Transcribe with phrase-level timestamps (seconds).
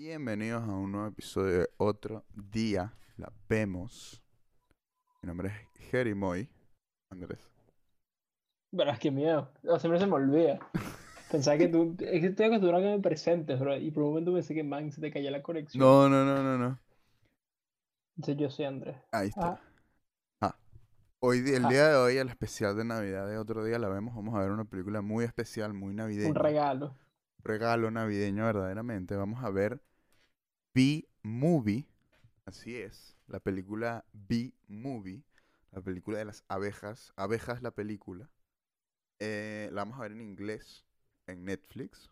[0.00, 4.22] Bienvenidos a un nuevo episodio de Otro Día La Vemos.
[5.22, 6.50] Mi nombre es Jerry Moy.
[7.10, 7.40] Andrés.
[8.72, 9.50] Verás, qué miedo.
[9.62, 10.58] No, siempre se me olvida.
[11.32, 11.96] Pensaba que tú.
[11.98, 13.74] Es que estoy acostumbrado a que me presentes, bro.
[13.78, 15.82] Y por un momento pensé que, man, se te caía la conexión.
[15.82, 16.78] No, no, no, no, no.
[18.18, 18.98] Entonces yo soy Andrés.
[19.12, 19.52] Ahí está.
[19.52, 19.60] Ah,
[20.42, 20.56] Ah.
[21.20, 21.68] Hoy, el Ah.
[21.70, 24.50] día de hoy, el especial de Navidad de Otro Día La Vemos, vamos a ver
[24.50, 26.28] una película muy especial, muy navideña.
[26.28, 26.94] un regalo.
[27.46, 29.16] Regalo navideño verdaderamente.
[29.16, 29.80] Vamos a ver
[30.74, 31.86] B-Movie.
[32.44, 33.16] Así es.
[33.26, 35.24] La película B-Movie.
[35.72, 37.12] La película de las abejas.
[37.16, 38.30] Abejas la película.
[39.18, 40.84] Eh, la vamos a ver en inglés.
[41.26, 42.10] En Netflix.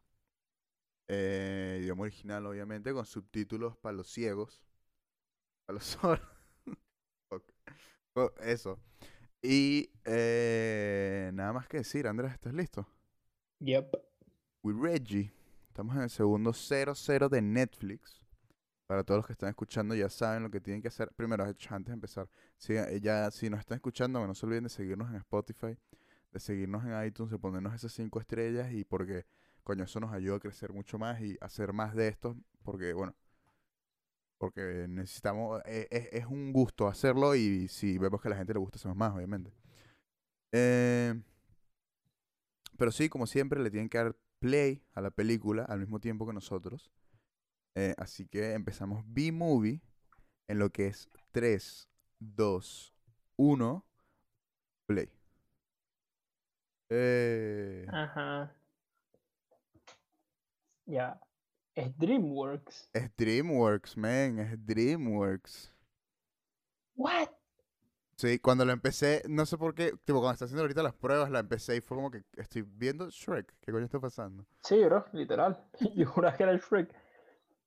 [1.09, 4.63] Eh, idioma original, obviamente, con subtítulos para los ciegos.
[5.67, 6.29] Para los sordos.
[8.41, 8.79] Eso.
[9.43, 12.87] Y eh, nada más que decir, Andrés, ¿estás listo?
[13.61, 14.14] Yep.
[14.65, 15.31] With Reggie.
[15.69, 18.21] Estamos en el segundo 00 de Netflix.
[18.87, 21.11] Para todos los que están escuchando ya saben lo que tienen que hacer.
[21.15, 24.71] Primero, antes de empezar, si, eh, ya, si nos están escuchando, no se olviden de
[24.71, 25.77] seguirnos en Spotify,
[26.33, 29.27] de seguirnos en iTunes, de ponernos esas cinco estrellas y porque,
[29.63, 33.15] coño, eso nos ayuda a crecer mucho más y hacer más de estos, porque, bueno,
[34.39, 38.53] porque necesitamos, eh, es, es un gusto hacerlo y si vemos que a la gente
[38.53, 39.53] le gusta, hacemos más, obviamente.
[40.53, 41.15] Eh,
[42.77, 46.27] pero sí, como siempre, le tienen que dar play a la película al mismo tiempo
[46.27, 46.91] que nosotros.
[47.75, 49.81] Eh, así que empezamos B-Movie
[50.49, 51.89] en lo que es 3,
[52.21, 52.95] 2,
[53.37, 53.85] 1,
[54.87, 55.11] play.
[56.91, 58.55] Eh, Ajá.
[60.87, 61.21] Ya.
[61.75, 62.91] Es DreamWorks.
[62.93, 65.73] es DreamWorks, man, es DreamWorks.
[66.97, 67.31] ¿What?
[68.17, 71.31] Sí, cuando lo empecé, no sé por qué, tipo, cuando está haciendo ahorita las pruebas,
[71.31, 73.55] la empecé y fue como que estoy viendo Shrek.
[73.61, 74.47] ¿Qué coño está pasando?
[74.63, 75.61] Sí, bro, literal.
[75.97, 76.95] Yo juraba que era el Shrek.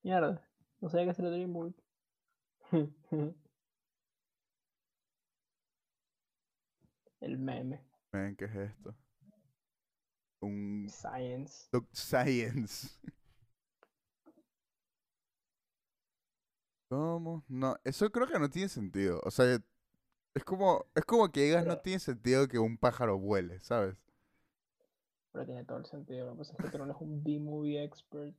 [0.02, 0.42] Mierda.
[0.80, 1.82] No sabía que era DreamWorks.
[7.20, 7.84] El meme.
[8.12, 8.94] Man, ¿qué es esto?
[10.40, 11.68] Un Science.
[11.92, 12.88] Science.
[16.88, 17.44] ¿Cómo?
[17.48, 19.20] No, eso creo que no tiene sentido.
[19.24, 19.58] O sea,
[20.34, 23.96] es como, es como que digas no tiene sentido que un pájaro vuele, ¿sabes?
[25.32, 26.26] Pero tiene todo el sentido.
[26.26, 28.34] Lo que pasa es que tú no eres un B-movie expert.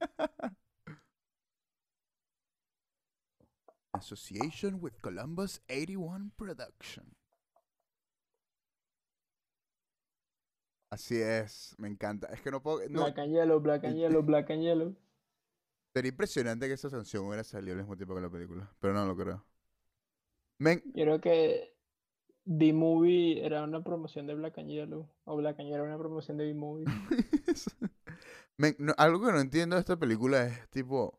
[3.93, 7.05] Association with Columbus 81 Production.
[10.89, 12.27] Así es, me encanta.
[12.27, 12.79] Es que no puedo.
[12.89, 14.95] No, Black and Yellow, Black and Yellow, Black and Yellow.
[15.93, 19.05] sería impresionante que esa canción hubiera salido al mismo tiempo que la película, pero no
[19.05, 19.45] lo creo.
[20.57, 21.78] Men, Yo creo que
[22.45, 25.07] B-Movie era una promoción de Black and Yellow.
[25.25, 26.85] O Black and Yellow era una promoción de B-Movie.
[28.77, 31.17] No- algo que no entiendo de esta película es tipo.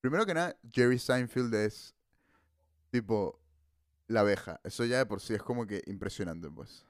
[0.00, 1.94] Primero que nada, Jerry Seinfeld es
[2.90, 3.38] tipo
[4.06, 4.60] la abeja.
[4.64, 6.86] Eso ya de por sí es como que impresionante, pues.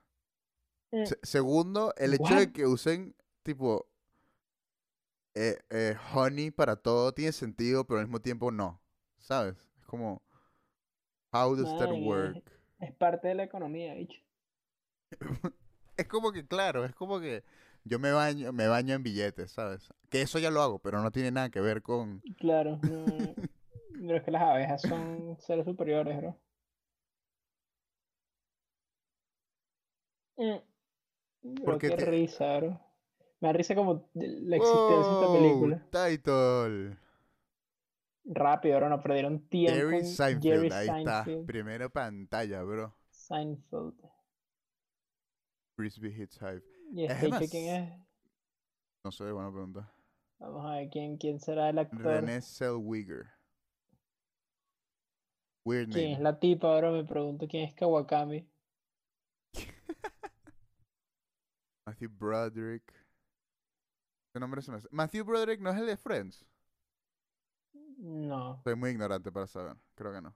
[1.06, 3.88] Se- segundo, el hecho de que usen tipo
[5.34, 8.80] eh, eh, honey para todo tiene sentido, pero al mismo tiempo no.
[9.19, 9.56] ¿Sabes?
[9.80, 10.22] Es como.
[11.32, 12.44] How does that work?
[12.80, 14.20] Es parte de la economía, bicho.
[15.96, 17.44] Es como que, claro, es como que
[17.84, 19.92] yo me baño, me baño en billetes, ¿sabes?
[20.08, 22.22] Que eso ya lo hago, pero no tiene nada que ver con.
[22.38, 23.34] Claro, no.
[24.00, 26.34] Pero es que las abejas son seres superiores, bro.
[30.38, 30.56] Mm,
[31.42, 32.80] Pero Porque qué te- risa, bro.
[33.41, 35.82] Me da risa como la existencia de esta película.
[35.91, 36.97] Title.
[38.25, 41.25] Rápido, bro, no perdieron tiempo Jerry Seinfeld, Jerry ahí está.
[41.47, 42.94] Primera pantalla, bro.
[43.10, 43.94] Seinfeld.
[45.76, 46.62] Frisbee Hits Hive.
[46.92, 47.98] ¿Y Es este más- quién es?
[49.04, 49.92] No sé, buena pregunta.
[50.38, 52.00] Vamos a ver quién, quién será el actor.
[52.03, 53.26] René Zellweger.
[55.64, 56.22] Weird ¿Quién es name.
[56.25, 56.69] la tipa?
[56.69, 58.47] Ahora me pregunto quién es Kawakami.
[61.86, 62.92] Matthew Broderick.
[64.32, 64.88] ¿Qué nombre se me hace?
[64.91, 66.47] Matthew Broderick no es el de Friends.
[68.00, 68.62] No.
[68.64, 69.76] Soy muy ignorante para saber.
[69.94, 70.34] Creo que no.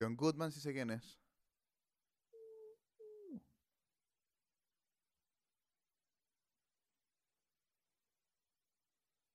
[0.00, 1.18] John Goodman sí sé quién es.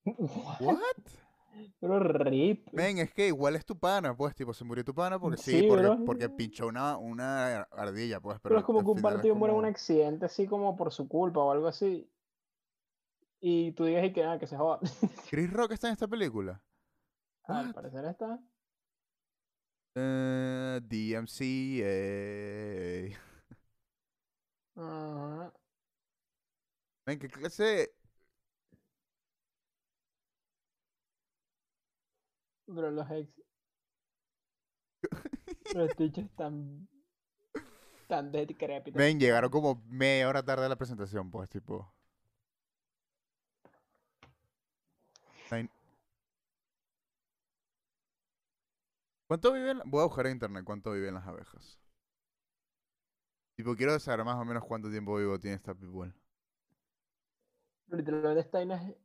[0.06, 0.78] ¿What?
[1.80, 2.68] Pero rip.
[2.72, 5.52] Men, es que igual es tu pana, pues, tipo, se murió tu pana porque sí,
[5.52, 9.36] Sí, porque, porque pinchó una, una ardilla, pues, pero Pero es como que un partido
[9.36, 12.10] muere en un accidente así como por su culpa o algo así.
[13.46, 14.80] Y tú digas y que nada, que se joda.
[15.30, 16.62] Chris Rock está en esta película.
[17.44, 17.74] Al What?
[17.74, 18.40] parecer está.
[19.96, 21.90] Eh, DMCA.
[24.76, 25.54] Ajá.
[27.06, 27.94] Men, ¿qué clase
[32.68, 33.30] Bro, los ex.
[35.76, 36.88] Los bichos están.
[38.08, 38.98] tan decrépitos.
[38.98, 41.94] Ven, llegaron como media hora tarde a la presentación, pues, tipo.
[45.26, 45.33] Ay-
[49.28, 49.80] ¿Cuánto viven?
[49.86, 51.80] Voy a buscar en internet cuánto viven las abejas.
[53.56, 56.14] Tipo, quiero saber más o menos cuánto tiempo vivo tiene esta people.
[57.88, 58.96] Literalmente esta es.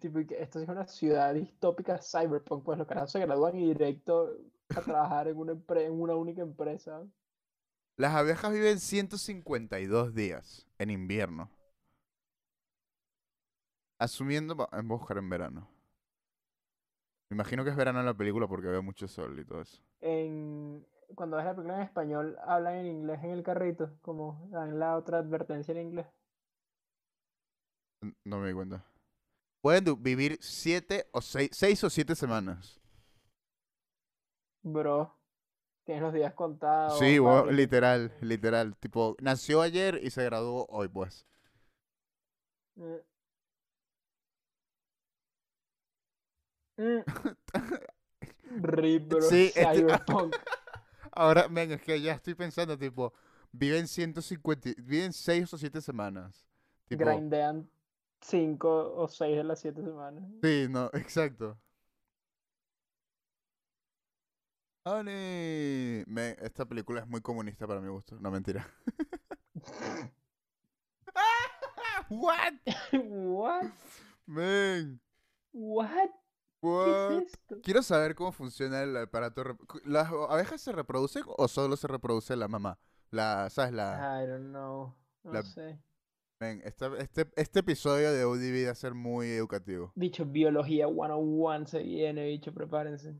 [0.00, 2.64] Tipo, esto es una ciudad distópica cyberpunk.
[2.64, 4.36] Pues los carajos se gradúan y directo
[4.70, 7.02] a trabajar en una, en una única empresa.
[7.96, 11.50] Las abejas viven 152 días en invierno.
[13.98, 15.71] Asumiendo, a buscar en verano.
[17.32, 19.82] Me imagino que es verano en la película porque veo mucho sol y todo eso.
[20.02, 24.78] En, cuando ves la película en español, hablan en inglés en el carrito, como dan
[24.78, 26.06] la otra advertencia en inglés.
[28.26, 28.84] No me di cuenta.
[29.62, 32.78] Pueden vivir 7 o 6, 6 o 7 semanas.
[34.62, 35.16] Bro,
[35.84, 36.98] tienes los días contados.
[36.98, 37.18] Sí,
[37.48, 38.76] literal, literal.
[38.76, 41.26] Tipo, nació ayer y se graduó hoy, pues.
[42.74, 42.96] Mm.
[48.60, 50.34] Rip, bro, Sí, este- cyberpunk.
[51.12, 53.12] Ahora, ven, es que ya estoy pensando, tipo,
[53.52, 56.46] viven 150, y- viven 6 o 7 semanas.
[56.86, 57.68] Tipo, Grindean
[58.20, 60.24] 5 o 6 de las 7 semanas.
[60.42, 61.58] sí, no, exacto.
[64.84, 66.02] Honey.
[66.08, 68.18] Men, esta película es muy comunista para mi gusto.
[68.18, 68.66] No, mentira.
[72.08, 72.54] What?
[72.92, 73.66] What?
[74.26, 75.00] Men,
[75.52, 76.10] What?
[76.62, 77.56] ¿Qué es esto?
[77.62, 79.42] Quiero saber cómo funciona el aparato.
[79.84, 82.78] ¿Las abejas se reproducen o solo se reproduce la mamá?
[83.10, 83.72] La, ¿sabes?
[83.72, 84.22] La...
[84.22, 84.94] I don't know.
[85.24, 85.82] No La- sé.
[86.40, 89.92] Men, esta- este, este episodio de ODB va a ser muy educativo.
[89.94, 93.16] Bicho, biología 101 se viene, bicho, prepárense.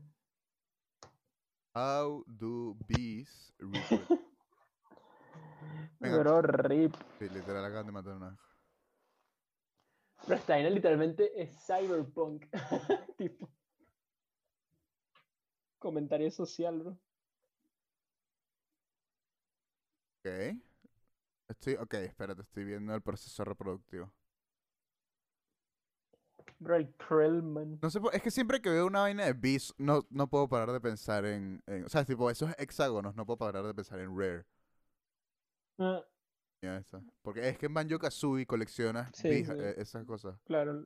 [1.75, 3.53] How do bees.
[5.99, 6.95] Bro, rip.
[7.19, 8.37] Sí, literal, acaban de matar una
[10.27, 12.45] vaina literalmente es cyberpunk.
[13.17, 13.49] tipo.
[15.79, 16.97] Comentario social, bro.
[20.25, 20.57] Ok.
[21.49, 24.11] Estoy, ok, espérate, estoy viendo el proceso reproductivo.
[26.59, 27.79] Bro, el Krellman.
[27.81, 30.71] No sé, es que siempre que veo una vaina de bees, no, no puedo parar
[30.71, 34.17] de pensar en, en- O sea, tipo, esos hexágonos, no puedo parar de pensar en
[34.17, 34.45] Rare.
[35.77, 36.03] Ya,
[36.63, 37.01] esa.
[37.21, 39.53] Porque es que en Banjo Kazooie coleccionas Sí, bees, sí.
[39.57, 40.39] eh, esas cosas.
[40.45, 40.85] claro.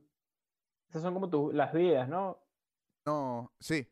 [0.88, 2.38] Esas son como tu, las vidas, ¿no?
[3.04, 3.86] No, sí.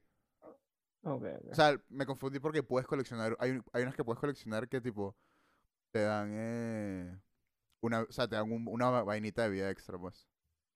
[1.03, 1.53] Ok, ok.
[1.53, 3.37] O sea, me confundí porque puedes coleccionar.
[3.39, 5.15] Hay, hay unas que puedes coleccionar que, tipo,
[5.93, 6.31] te dan.
[6.35, 7.19] Eh,
[7.83, 10.27] una, o sea, te dan un- una va- vainita de vida extra, pues.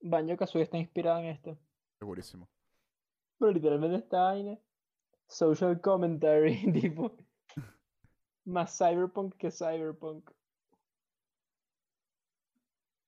[0.03, 1.59] Banjo Kazooie está inspirada en esto.
[1.99, 2.49] Segurísimo.
[3.39, 4.59] Pero literalmente esta vaina.
[5.27, 7.17] Social commentary, tipo.
[8.45, 10.31] Más cyberpunk que cyberpunk.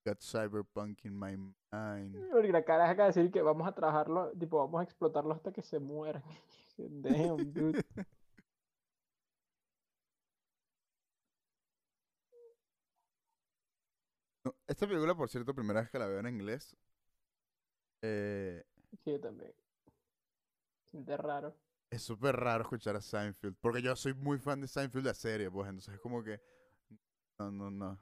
[0.05, 1.37] Got cyberpunk in my
[1.71, 2.15] mind.
[2.31, 5.61] Porque la cara de decir que vamos a trabajarlo, tipo, vamos a explotarlo hasta que
[5.61, 6.23] se mueran.
[6.77, 7.83] Damn, dude.
[14.43, 16.75] No, esta película, por cierto, primera vez que la veo en inglés.
[18.01, 18.63] Eh,
[19.03, 19.53] Sí, yo también.
[20.91, 21.55] Siente raro.
[21.89, 23.55] es súper raro escuchar a Seinfeld.
[23.59, 25.67] Porque yo soy muy fan de Seinfeld, la serie, pues.
[25.69, 26.41] Entonces es como que.
[27.39, 27.99] No, no, no.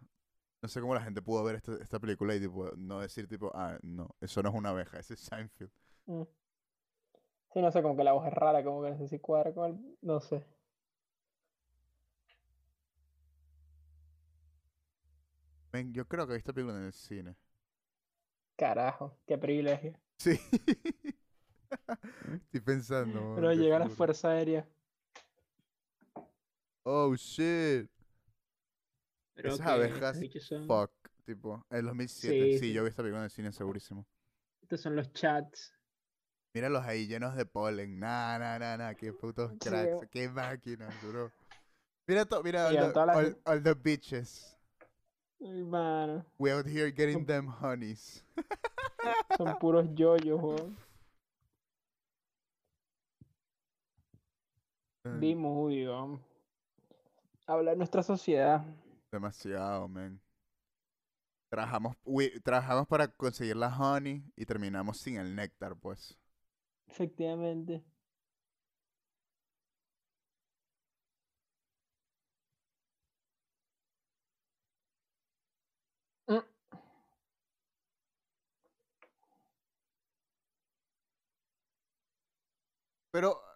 [0.62, 3.52] No sé cómo la gente pudo ver esta, esta película y tipo, no decir tipo,
[3.56, 5.72] ah, no, eso no es una abeja, ese es Seinfeld.
[6.06, 6.24] Mm.
[7.54, 9.54] Sí, no sé, como que la voz es rara, como que no sé si cuadra
[9.54, 9.98] con el...
[10.02, 10.46] No sé.
[15.74, 17.36] Men, yo creo que vi esta película en el cine.
[18.56, 19.98] Carajo, qué privilegio.
[20.18, 20.40] Sí.
[22.34, 23.34] Estoy pensando.
[23.36, 23.90] Pero llega la.
[23.90, 24.68] Fuerza Aérea.
[26.84, 27.90] Oh shit.
[29.42, 30.92] Pero Esas que abejas, son- Fuck.
[31.26, 32.36] Tipo, en 2007.
[32.36, 32.74] Sí, Sí, sí.
[32.74, 34.06] yo vi esta película en el cine segurísimo.
[34.62, 35.74] Estos son los chats.
[36.54, 38.00] Míralos ahí llenos de polen.
[38.00, 38.94] Nah, nah, nah, nah.
[38.94, 40.08] Qué putos Sí, cracks.
[40.12, 41.32] Qué máquinas, bro.
[42.08, 44.58] Mira, to, mira all, the, las- all- all the bitches.
[45.40, 48.24] Ay, mano, We out here getting Son- them honeys.
[49.38, 50.76] son puros yoyos, weón.
[55.06, 56.22] Mm, B-movie, weón.
[57.48, 58.64] Habla de nuestra sociedad.
[59.12, 60.20] Demasiado, man.
[61.50, 66.18] Trabajamos, we- trabajamos para conseguir la honey y terminamos sin el néctar, pues.
[66.88, 67.84] Efectivamente.
[76.28, 76.42] Mm.
[83.12, 83.51] Pero.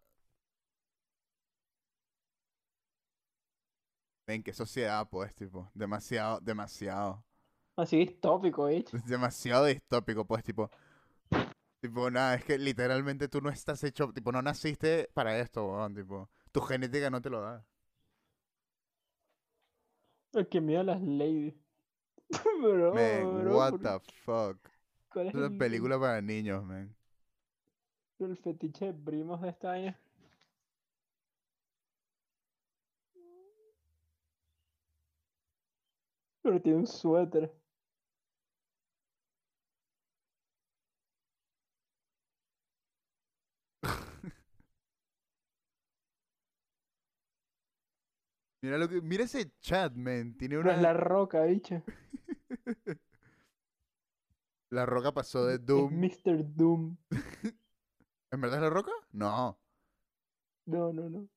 [4.27, 5.69] Ven, qué sociedad, pues, tipo.
[5.73, 7.23] Demasiado, demasiado.
[7.77, 8.83] Así distópico, ¿eh?
[8.91, 10.69] Es demasiado distópico, pues, tipo.
[11.79, 14.11] Tipo, nada, es que literalmente tú no estás hecho.
[14.13, 15.93] Tipo, no naciste para esto, weón.
[15.95, 17.65] Tipo, tu genética no te lo da.
[20.33, 21.55] El que mira las ladies.
[22.61, 24.57] bro, Man, bro, what ¿por- the fuck.
[25.09, 26.95] ¿Cuál Es es una el, película para niños, man.
[28.19, 29.95] el fetiche de primos de esta año?
[36.45, 37.51] Pero tiene un suéter.
[48.61, 49.01] Mira lo que.
[49.01, 50.35] Mira ese chat, man.
[50.37, 50.81] Tiene Pero es una.
[50.81, 51.81] la roca, bicho.
[54.69, 55.91] La roca pasó de Es Doom.
[55.91, 56.43] Mr.
[56.55, 56.97] Doom.
[58.31, 58.91] ¿En verdad es la roca?
[59.11, 59.59] No.
[60.67, 61.27] No, no, no.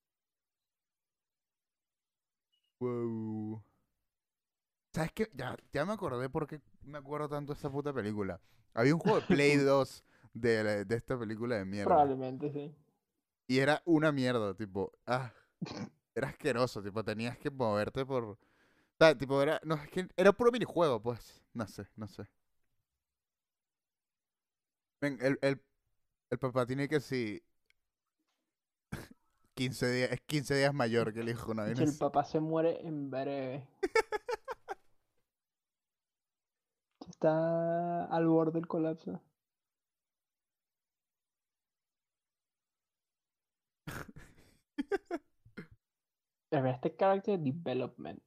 [2.81, 3.63] Wow.
[4.93, 5.31] ¿Sabes qué?
[5.35, 8.41] Ya, ya me acordé por qué me acuerdo tanto de esta puta película.
[8.75, 10.05] Había un juego de Play 2
[10.35, 12.07] de, la- de esta película de mierda.
[12.07, 12.73] Probablemente sí.
[13.47, 15.33] Y era una mierda, tipo, ah,
[16.15, 18.25] era asqueroso, tipo, tenías que moverte por...
[18.25, 18.39] O
[18.99, 22.29] sea, tipo, era, no, es que era puro minijuego, pues, no sé, no sé.
[25.01, 25.61] Ven, el, el,
[26.31, 27.43] el papá tiene que si
[29.55, 31.97] 15 días, es 15 días mayor que el hijo, una vaina el así.
[31.97, 33.67] papá se muere en breve.
[37.09, 39.21] Está al borde del colapso.
[46.53, 48.21] A ver, este character development.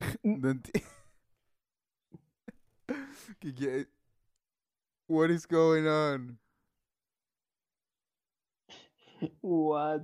[0.24, 0.82] No enti-
[3.38, 3.88] ¿Qué quie-
[5.10, 6.38] What is going on?
[9.40, 10.02] What?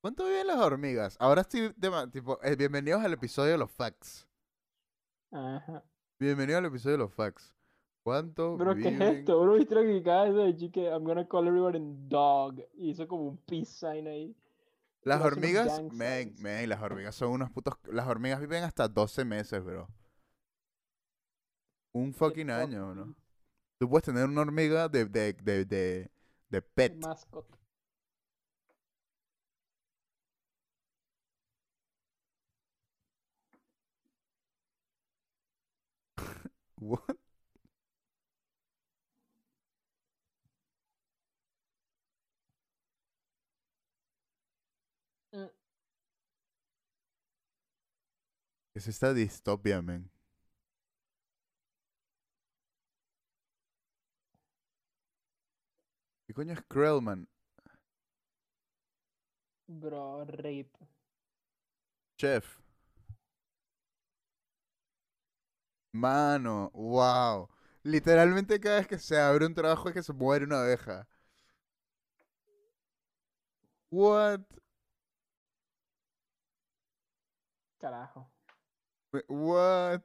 [0.00, 1.16] ¿Cuánto viven las hormigas?
[1.18, 4.28] Ahora estoy, de tipo, eh, bienvenidos al episodio de los facts.
[5.32, 5.82] Ajá.
[6.20, 7.52] Bienvenido al episodio de los facts.
[8.04, 9.16] ¿Cuánto Bro, ¿qué es viven?
[9.16, 9.40] esto?
[9.40, 12.60] Bro, viste lo que acaba de decir que I'm gonna call everyone in dog.
[12.74, 14.36] Y hizo como un peace sign ahí.
[15.02, 15.92] Las hormigas, signs.
[15.92, 17.74] men, las hormigas son unos putos.
[17.90, 19.88] Las hormigas viven hasta 12 meses, bro.
[22.00, 23.04] Un fucking año, ¿no?
[23.04, 23.16] fucking
[23.78, 26.10] Tú puedes tener una hormiga de, de, de, de,
[26.50, 26.94] de pet.
[26.94, 27.46] Mascot.
[36.80, 37.16] What?
[45.34, 45.46] Mm.
[48.72, 50.08] ¿Qué es esta distopia, men?
[56.36, 57.26] Coño es Krellman?
[59.68, 60.76] Bro, rape.
[62.18, 62.58] Chef.
[65.92, 67.48] Mano, wow.
[67.82, 71.08] Literalmente cada vez que se abre un trabajo es que se muere una abeja.
[73.90, 74.42] What?
[77.78, 78.28] Carajo.
[79.28, 80.02] What?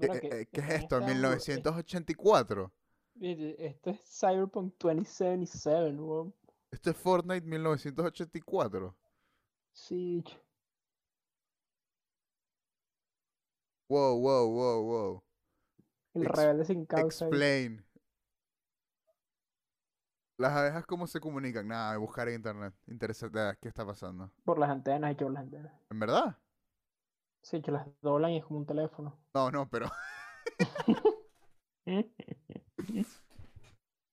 [0.00, 0.96] ¿Qué, Bro, eh, que eh, ¿qué es esto?
[1.00, 2.72] estas bur- es- 1984.
[3.20, 6.34] Esto es Cyberpunk 2077, weón.
[6.70, 8.96] Esto es Fortnite 1984.
[9.72, 10.22] Sí,
[13.88, 15.22] Wow, wow, wow, wow.
[16.14, 17.24] el Ex- rebelde sin causa.
[17.26, 17.30] ahí.
[17.30, 17.84] Explain.
[20.38, 21.68] Las abejas cómo se comunican.
[21.68, 22.72] Nada, buscar en internet.
[22.86, 23.38] Interesante.
[23.60, 24.30] ¿Qué está pasando?
[24.44, 25.72] Por las antenas, hecho por las antenas.
[25.90, 26.36] ¿En verdad?
[27.42, 29.18] Sí, que las doblan y es como un teléfono.
[29.34, 29.90] No, no, pero.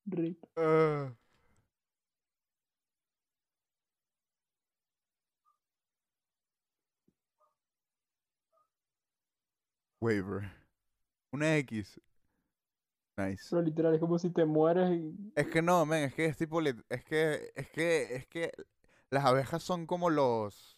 [0.05, 0.43] Rip.
[0.57, 1.12] ah.
[10.00, 10.50] Waiver.
[11.31, 12.00] Una X.
[13.17, 13.47] Nice.
[13.50, 15.31] Pero literal, es como si te mueres y...
[15.36, 18.51] Es que no, men, es que es tipo, es que, es que, es que
[19.09, 20.77] las abejas son como los,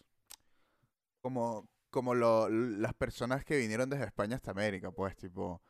[1.20, 5.60] como, como lo, las personas que vinieron desde España hasta América, pues, tipo,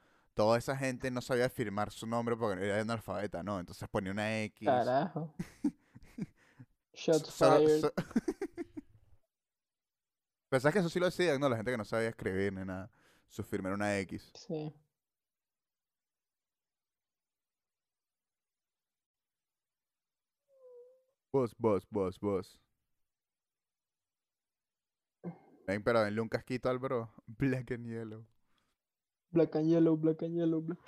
[0.40, 3.60] toda esa gente no sabía firmar su nombre porque era analfabeta, ¿no?
[3.60, 4.66] Entonces ponía una X.
[4.66, 5.34] Carajo.
[6.94, 7.80] Shots fired.
[7.82, 7.92] so-
[10.48, 11.46] Pensás que eso sí lo hacían, ¿no?
[11.50, 12.90] La gente que no sabía escribir ni nada.
[13.28, 14.32] Su firma era una X.
[14.34, 14.72] Sí.
[21.32, 22.58] Boss, boss, boss, boss.
[25.66, 27.12] Ven, pero denle un casquito al bro.
[27.26, 28.26] Black and yellow.
[29.32, 30.78] Black and yellow, black and yellow, black.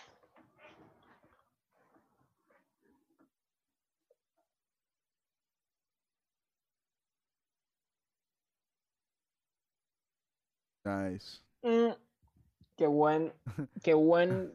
[10.84, 11.40] Nice.
[11.64, 11.94] Mm,
[12.76, 13.32] qué buen,
[13.82, 14.52] qué buen,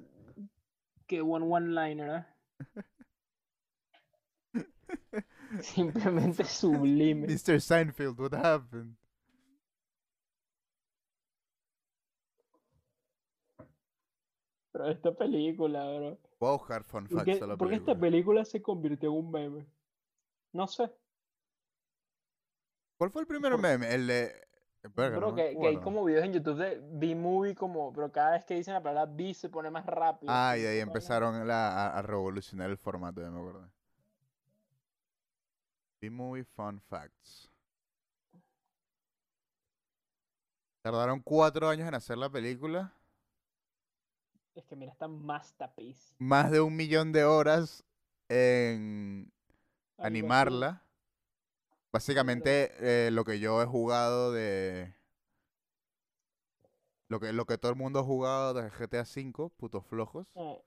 [1.07, 2.83] qué buen one-liner, ¿eh?
[5.61, 7.27] Simplemente sublime.
[7.27, 7.61] Mr.
[7.61, 8.95] Seinfeld, what happened?
[14.77, 16.17] Pero esta película, bro.
[16.39, 17.99] Voy a buscar fun ¿Por facts qué, de la por qué esta película.
[17.99, 19.65] película se convirtió en un meme?
[20.53, 20.91] No sé.
[22.97, 23.93] ¿Cuál fue el primer por- meme?
[23.93, 24.33] El de...
[24.95, 28.11] Verga, Bro, no me que, que hay como videos en YouTube de B-Movie, como, pero
[28.11, 30.31] cada vez que dicen la palabra B se pone más rápido.
[30.31, 33.67] Ah, y ahí empezaron la- a, a revolucionar el formato, ya me acuerdo.
[36.01, 37.51] B-Movie Fun Facts.
[40.81, 42.96] Tardaron cuatro años en hacer la película.
[44.57, 46.15] Es que mira esta masterpiece.
[46.17, 47.85] Más de un millón de horas
[48.27, 49.31] en
[49.99, 50.83] animarla.
[51.93, 54.95] Básicamente eh, lo que yo he jugado de...
[57.07, 60.27] Lo que, lo que todo el mundo ha jugado de GTA V, putos flojos.
[60.33, 60.59] Eh,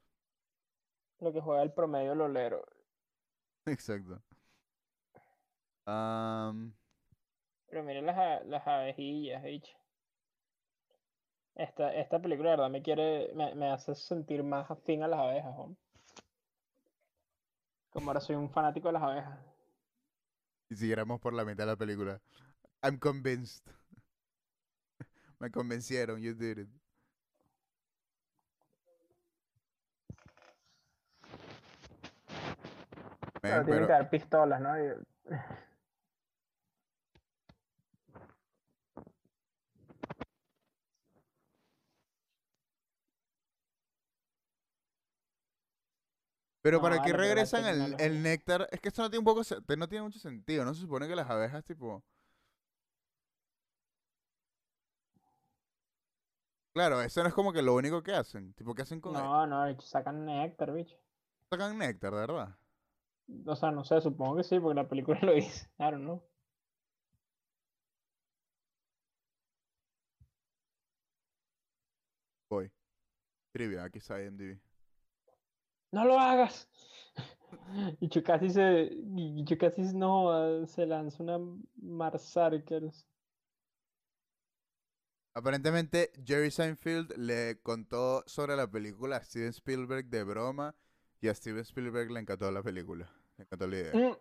[1.19, 2.65] Lo que juega el promedio lolero.
[3.67, 4.23] Exacto.
[5.85, 9.77] Pero miren las, las abejillas, bicho.
[11.55, 15.21] Esta, esta película, de verdad, me quiere, me, me hace sentir más afín a las
[15.21, 15.79] abejas, hombre.
[17.91, 19.39] Como ahora soy un fanático de las abejas.
[20.71, 22.21] y siguiéramos por la mitad de la película.
[22.83, 23.65] I'm convinced.
[25.41, 26.69] Me convencieron, you did it.
[33.43, 34.79] Pero tienen que haber pistolas, ¿no?
[34.79, 34.93] Y-
[46.63, 48.69] Pero No, ¿para qué vale, la regresan el, el néctar?
[48.71, 49.43] Es que esto no tiene un poco,
[49.77, 50.65] no tiene mucho sentido.
[50.65, 52.03] No se supone que las abejas, tipo...
[56.73, 58.53] Claro, eso no es como que lo único que hacen.
[58.55, 60.97] Tipo, ¿qué hacen con el- No, no, bicho, sacan néctar, bicho.
[61.49, 62.57] Sacan néctar, de verdad.
[63.47, 65.69] O sea, no sé, supongo que sí, porque la película lo dice.
[65.79, 66.23] Don't know.
[72.49, 72.71] Voy.
[73.53, 74.61] Trivia, aquí está IMDb.
[75.93, 76.69] ¡No lo hagas!
[78.01, 78.91] Y casi se.
[79.17, 81.39] Y casi no ah, se lanza una
[81.77, 83.07] Marsarkers.
[85.35, 90.75] Aparentemente, Jerry Seinfeld le contó sobre la película a Steven Spielberg de broma
[91.21, 93.09] y a Steven Spielberg le encantó la película.
[93.37, 93.93] Le encantó la idea.
[93.95, 94.17] Mm,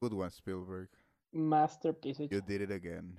[0.00, 0.88] Good one, Spielberg.
[1.32, 2.26] Masterpiece.
[2.28, 3.18] You did it again.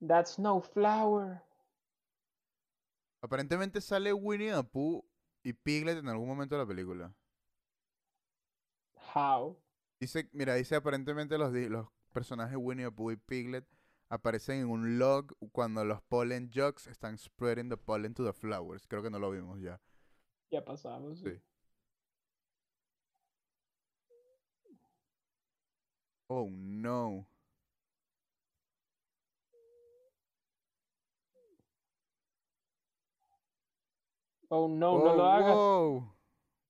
[0.00, 1.42] That's no flower.
[3.22, 5.04] Aparentemente sale Winnie the Pooh
[5.42, 7.14] y Piglet en algún momento de la película.
[9.14, 9.56] How?
[9.98, 13.66] Dice, mira, dice aparentemente los, los personajes Winnie the Pooh y Piglet
[14.08, 18.86] aparecen en un log cuando los pollen jugs están spreading the pollen to the flowers.
[18.86, 19.80] Creo que no lo vimos ya.
[20.50, 21.18] Ya pasamos.
[21.20, 21.40] Sí.
[26.28, 27.26] Oh no.
[34.50, 35.54] Oh no, no Whoa, lo hagas.
[35.54, 36.04] Whoa.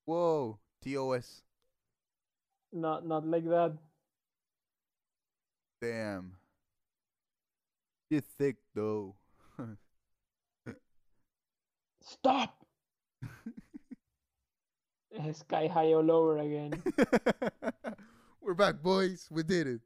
[0.06, 0.58] Whoa.
[0.82, 1.42] TOS.
[2.72, 3.76] Not, not like that.
[5.80, 6.32] Damn.
[8.08, 9.14] You're thick though.
[12.02, 12.64] Stop!
[15.32, 16.82] Sky high all over again.
[18.40, 19.28] We're back, boys.
[19.30, 19.80] We did it.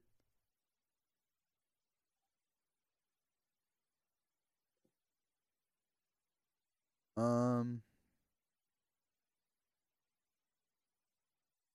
[7.21, 7.83] Um,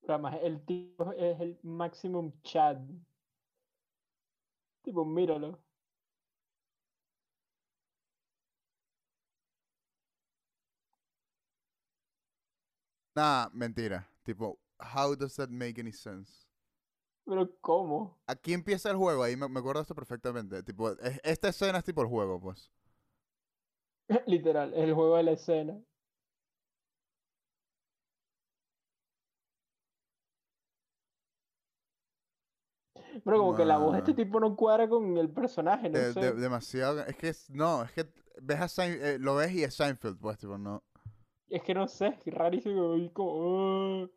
[0.08, 2.78] además, el tipo es el maximum chat.
[4.84, 5.60] Tipo, míralo.
[13.16, 14.06] nah, mentira.
[14.26, 16.46] Tipo, how does that make any sense?
[17.26, 18.18] Pero, ¿cómo?
[18.28, 20.64] Aquí empieza el juego, ahí me, me acuerdo esto perfectamente.
[20.64, 22.72] Tipo, es- esta escena es tipo el juego, pues.
[24.28, 25.80] Literal, el juego de la escena.
[33.24, 36.14] Pero como que la voz de este tipo no cuadra con el personaje, no De-
[36.14, 36.20] sé.
[36.20, 37.02] de- demasiado.
[37.06, 38.06] Es que es, no, es que
[38.42, 40.84] ves a Sein- eh, lo ves y es Seinfeld, pues, tipo, no.
[41.50, 42.96] Es que no sé, es rarísimo.
[42.96, 44.10] y como,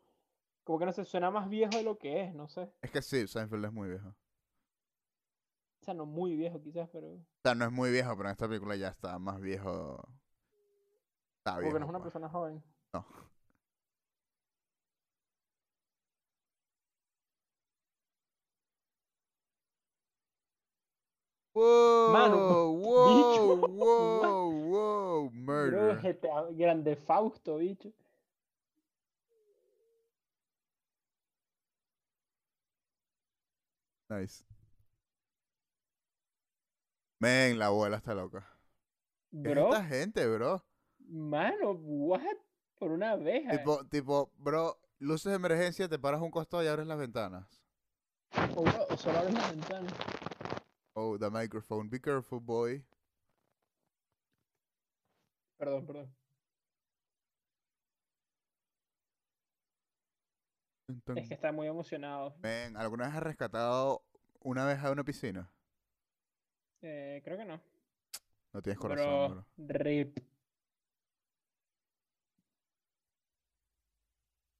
[0.63, 2.71] como que no sé, suena más viejo de lo que es, no sé.
[2.81, 4.15] Es que sí, Seinfeld es muy viejo.
[5.85, 8.47] Sea, no muy viejo quizás, pero O sea, no es muy viejo, pero en esta
[8.47, 10.07] película ya está más viejo.
[11.39, 11.73] Está como viejo.
[11.73, 12.13] que no es una pues.
[12.13, 12.63] persona joven.
[12.93, 13.05] No.
[21.53, 26.17] Wow, Mano, wow, bicho, wow, wow, murder.
[26.55, 27.91] Grande Fausto, bicho.
[34.09, 34.48] Nice.
[37.21, 38.45] Men, la abuela está loca.
[39.41, 40.63] ¿Qué es Bro, esta gente, bro?
[41.09, 42.37] mano, what?
[42.79, 43.51] Por una abeja.
[43.51, 47.47] Tipo, tipo, bro, luces de emergencia, te paras un costado y abres las ventanas.
[48.55, 49.87] O, bro, o solo abres la ventana.
[50.95, 51.89] Oh, the microphone.
[51.89, 52.83] Be careful, boy.
[55.57, 56.15] Perdón, perdón.
[61.15, 62.35] Es que está muy emocionado.
[62.41, 64.03] Men, ¿alguna vez has rescatado
[64.39, 65.49] una vez a una piscina?
[66.81, 67.61] Eh, creo que no.
[68.53, 69.45] No tienes corazón, Bro, bro.
[69.57, 70.19] rip.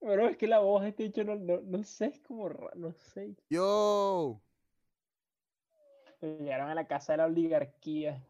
[0.00, 2.92] Bro, es que la voz de este dicho no, no, no sé, es como no
[2.94, 3.36] sé.
[3.50, 4.40] Yo.
[6.20, 8.22] Llegaron a la casa de la oligarquía.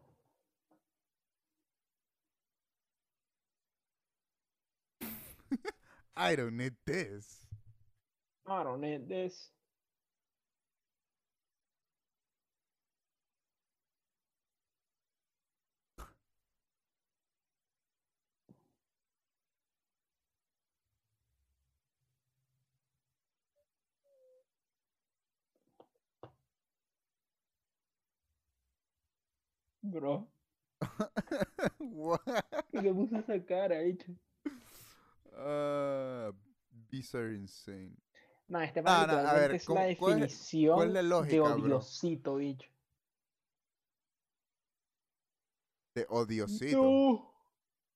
[6.15, 7.46] I don't need this.
[8.49, 9.49] I don't need this.
[29.83, 30.27] Bro,
[31.79, 32.21] What?
[32.71, 34.11] ¿por qué puso esa cara, bicho?
[35.37, 36.31] Uh,
[36.89, 37.95] bees are insane.
[38.49, 40.97] No, este No, man no, a literalmente ver, es ¿cómo- la cuál es- cuál es
[40.97, 41.79] definición de bro?
[41.79, 42.69] odiosito, bicho.
[45.95, 46.87] De odiosito.
[46.87, 47.33] No.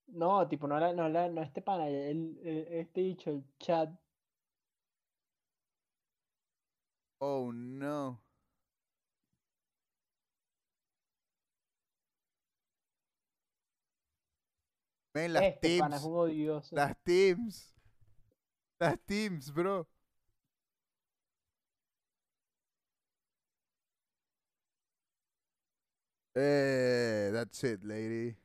[0.07, 3.89] No, tipo, no, la, no, la, no este pana, el, el- este dicho, el chat.
[7.21, 8.19] Oh no.
[15.15, 16.03] Men, las Este pana es teams.
[16.03, 16.75] un odioso.
[16.75, 17.73] Las teams.
[18.79, 19.87] Las teams, bro.
[26.35, 28.35] Eh, that's it, lady.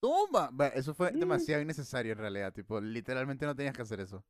[0.00, 0.50] Toma.
[0.74, 1.18] Eso fue Mm.
[1.20, 2.52] demasiado innecesario en realidad.
[2.52, 4.24] Tipo, literalmente no tenías que hacer eso.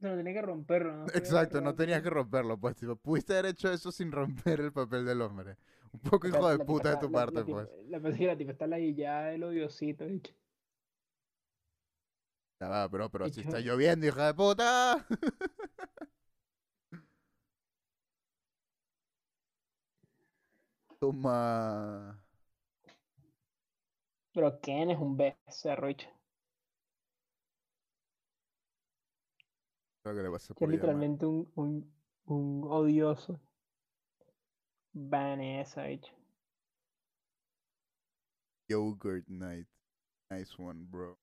[0.00, 1.06] No, tenía que romperlo, ¿no?
[1.14, 5.04] Exacto, no tenías que romperlo, pues, tipo, pudiste haber hecho eso sin romper el papel
[5.04, 5.56] del hombre.
[5.92, 7.68] Un poco hijo de la tipa puta de tu la- parte, la pues.
[7.88, 10.32] La que la tipa está la guillada del odiosito, bicho.
[10.32, 10.41] Ya
[12.90, 15.06] pero, pero si está lloviendo, hija de puta.
[21.00, 22.18] Toma.
[24.34, 25.88] Pero Ken es un becerro.
[30.02, 31.92] Creo que le Es por literalmente un, un,
[32.26, 33.40] un odioso.
[34.94, 36.12] Vanessa, bicho.
[38.68, 39.66] Yogurt night.
[40.30, 41.16] Nice one, bro.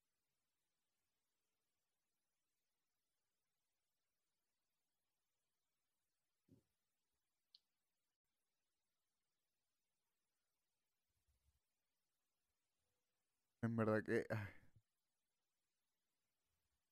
[13.61, 14.25] En verdad que...
[14.29, 14.59] ay.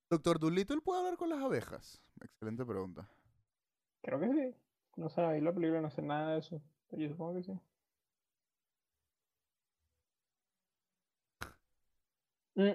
[0.10, 2.02] Doctor Dolittle puede hablar con las abejas.
[2.22, 3.10] Excelente pregunta.
[4.02, 4.56] Creo que sí.
[4.96, 6.62] No sé, ahí la película no sé nada de eso.
[6.90, 7.60] Pero yo supongo que sí.
[12.56, 12.72] Mm.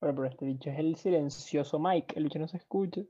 [0.00, 2.14] Pero, pero este bicho es el silencioso Mike.
[2.16, 3.00] El bicho no se escucha.
[3.02, 3.06] O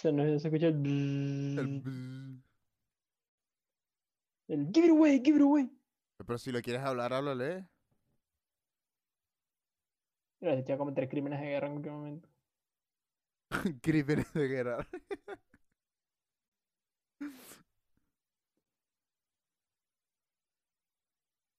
[0.00, 1.58] sea, no se escucha el...
[1.58, 2.42] El bzzz, bzz.
[4.48, 5.70] el give it away, give it away.
[6.26, 7.66] Pero si lo quieres hablar, háblale.
[10.40, 12.28] Mira, se a cometer crímenes de guerra en cualquier momento.
[13.82, 14.88] Crímenes de guerra.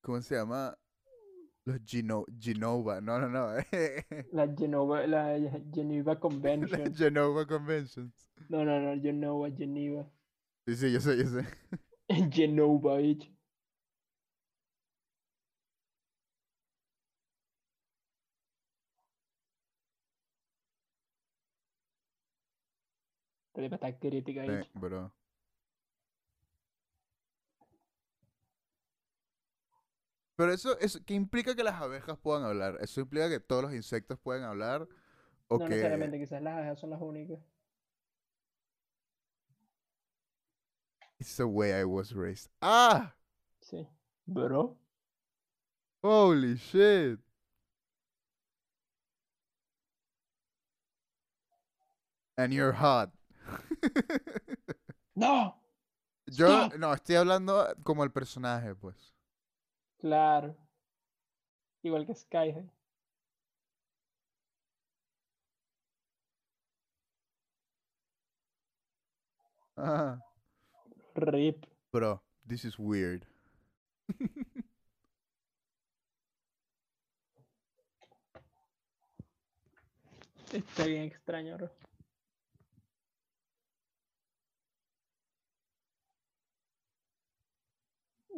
[0.02, 0.76] ¿Cómo se llama?
[1.66, 3.02] Los Geno Genova.
[3.02, 3.50] No, no, no.
[4.32, 5.38] La Genova, la
[5.74, 6.96] Geneva La Convention.
[6.96, 8.32] Genova Conventions.
[8.50, 10.06] No, no, no, Genova, Geneva.
[10.66, 11.46] Sí, sí, yo sé, yo sé.
[12.32, 13.32] Genova, bitch.
[30.36, 32.78] Pero eso, eso, ¿qué implica que las abejas puedan hablar?
[32.82, 34.88] ¿Eso implica que todos los insectos pueden hablar?
[35.48, 35.70] ¿O No que...
[35.70, 37.40] necesariamente, quizás las abejas son las únicas.
[41.20, 42.50] It's the way I was raised.
[42.62, 43.14] ¡Ah!
[43.60, 43.88] Sí.
[44.26, 44.78] Bro.
[46.02, 47.20] Holy shit.
[52.36, 53.12] And you're hot.
[55.16, 55.62] ¡No!
[56.28, 56.80] Yo, Stop.
[56.80, 59.14] no, estoy hablando como el personaje, pues.
[60.00, 60.56] Claro.
[61.84, 62.56] Igual que Sky.
[69.78, 70.18] Ah,
[71.16, 71.66] Rip.
[71.92, 73.26] bro, this is weird.
[80.54, 81.72] Está bien extraño, bro.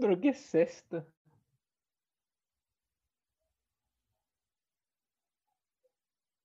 [0.03, 1.05] ¿Pero qué es esto?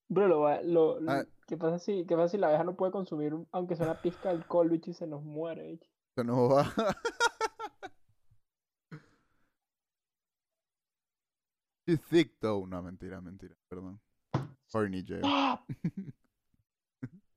[0.08, 1.24] Bro, lo, lo, lo- Ah.
[1.48, 4.00] ¿qué pasa si, qué pasa si la abeja no puede consumir, un- aunque sea una
[4.00, 5.90] pizca de alcohol, bicho, y se nos muere, bicho?
[6.14, 6.72] Eso no va.
[11.86, 12.66] She's thick though.
[12.66, 13.56] No, mentira, mentira.
[13.68, 14.00] Perdón.
[14.72, 15.22] Horny Jail.
[15.24, 15.64] ¡Ah!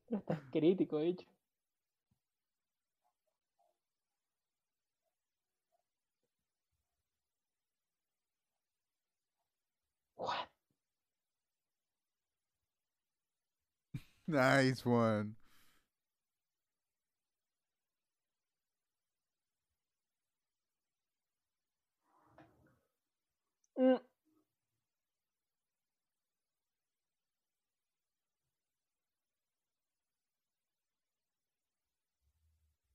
[0.06, 1.26] Pero estás crítico, bicho.
[10.22, 10.48] What?
[14.28, 15.36] Nice one.
[23.80, 23.98] Mm.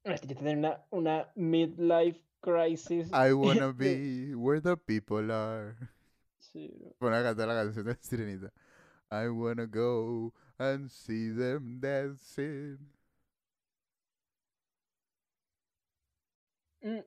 [0.05, 3.11] Este ya tiene una, una midlife crisis.
[3.12, 5.77] I wanna be where the people are.
[6.57, 7.14] Sí, bro.
[7.14, 8.53] A cantar la canción de Sirenita.
[9.11, 12.79] I wanna go and see them dancing.
[16.85, 17.03] Mm.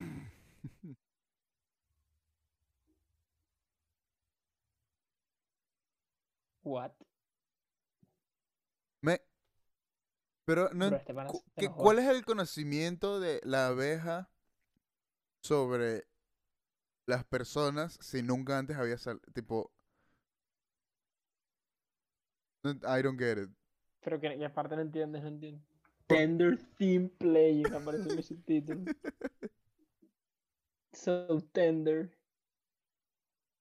[6.62, 6.94] What?
[9.02, 9.18] Me...
[10.44, 11.82] Pero no, Bro, este pana cu- se ¿qué- enojó.
[11.82, 14.30] ¿cuál es el conocimiento de la abeja
[15.42, 16.06] sobre
[17.06, 19.22] las personas si nunca antes había salido?
[19.34, 19.70] Tipo...
[22.64, 23.50] no- I don't get it.
[24.02, 25.62] Pero que, que aparte no entiendes, no entiendes.
[26.06, 28.80] Tender theme playing, aparece en mi subtítulo.
[30.92, 32.10] So tender.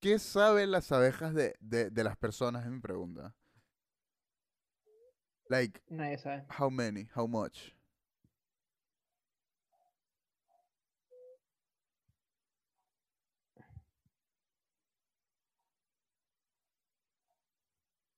[0.01, 2.65] ¿Qué saben las abejas de, de, de las personas?
[2.65, 3.35] Es mi pregunta.
[5.49, 6.43] Like, Nadie sabe.
[6.47, 7.09] how many?
[7.13, 7.73] How much?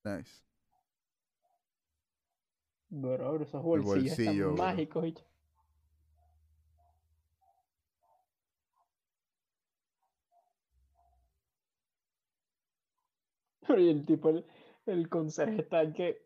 [0.04, 0.42] Nice.
[2.90, 4.56] Bro, esos bolsillos bolsillo, están bro.
[4.56, 5.24] mágicos, bicho.
[13.66, 14.44] Pero y el tipo, el,
[14.86, 16.21] el conserje está que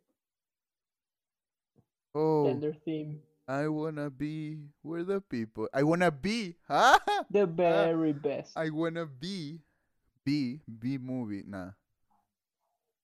[2.18, 2.48] Oh,
[2.84, 3.20] theme.
[3.46, 5.68] I wanna be where the people.
[5.72, 6.56] I wanna be.
[6.68, 6.98] ¿Ah?
[7.30, 8.56] The very best.
[8.56, 9.60] I wanna be.
[10.24, 10.60] Be.
[10.66, 11.44] Be movie.
[11.46, 11.72] Nah.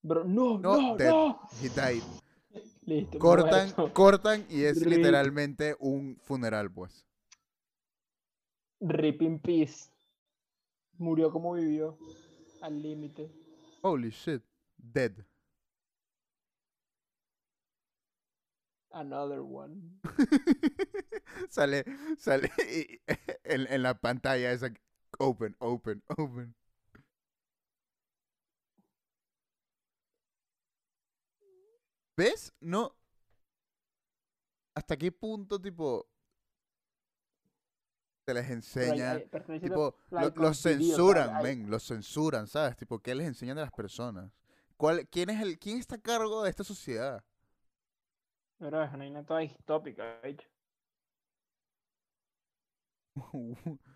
[0.03, 1.11] Bro, no, No, no, dead.
[1.11, 1.39] no.
[1.61, 2.03] He died.
[2.87, 3.93] Listo, Cortan, muerto.
[3.95, 4.97] cortan y es Rip.
[4.99, 7.07] literalmente un funeral, pues.
[8.81, 9.91] Rip in peace.
[10.99, 11.97] Murió como vivió.
[12.63, 13.31] Al límite.
[13.83, 14.43] Holy shit.
[14.77, 15.13] Dead.
[18.93, 20.01] Another one.
[21.49, 21.85] sale,
[22.19, 23.01] sale y-
[23.45, 24.71] en, en la pantalla esa.
[25.19, 26.55] Open, open, open.
[32.17, 32.53] ¿Ves?
[32.61, 32.95] No.
[34.75, 36.07] ¿Hasta qué punto, tipo,
[38.27, 39.13] se les enseña?
[39.13, 39.29] hay-
[39.61, 42.77] Tipo, like, lo- los censuran, hay- men, los censuran, ¿sabes?
[42.77, 44.31] Tipo, ¿qué les enseñan de las personas?
[44.77, 47.23] ¿Cuál, quién, es el, ¿Quién está a cargo de esta sociedad?
[48.63, 50.49] Pero es una vaina toda distópica, bicho.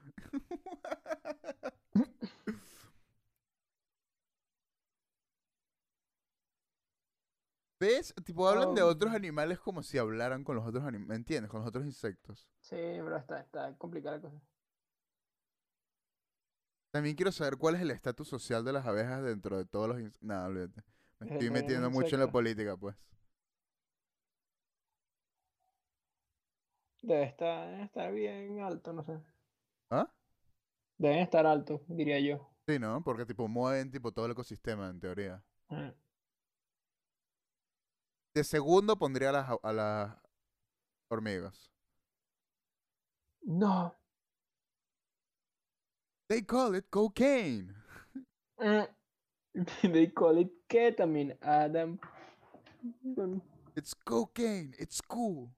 [7.81, 8.15] ¿Ves?
[8.25, 9.17] Tipo, hablan de otros Oh.
[9.17, 11.51] animales como si hablaran con los otros animales, ¿me entiendes?
[11.51, 12.47] Con los otros insectos.
[12.61, 14.41] Sí, bro, está, está complicada la cosa.
[16.91, 20.23] También quiero saber cuál es el estatus social de las abejas dentro de todos los...
[20.23, 20.83] Nada, olvídate.
[21.21, 22.97] Me estoy metiendo mucho en la política, pues.
[27.07, 29.17] Debe estar, debe estar bien alto, no sé.
[29.91, 30.13] ¿Ah?
[30.99, 32.51] Deben estar altos, diría yo.
[32.67, 33.01] Sí, ¿no?
[33.05, 35.41] Porque tipo mueven tipo todo el ecosistema, en teoría.
[35.69, 35.91] Mm.
[38.35, 40.17] De segundo pondría a las, a las
[41.09, 41.71] hormigas.
[43.43, 43.95] No.
[46.29, 47.73] They call it cocaine.
[48.59, 48.89] Mm.
[49.93, 52.01] They call it ketamine, Adam.
[53.77, 54.75] It's cocaine.
[54.77, 55.53] It's cool.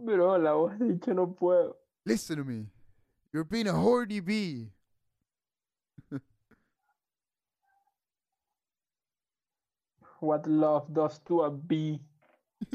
[0.00, 1.76] Bro, la voz de dicho no puedo.
[2.04, 2.66] Listen to me.
[3.32, 4.70] You're being a horny bee.
[10.20, 12.00] What love does to a bee.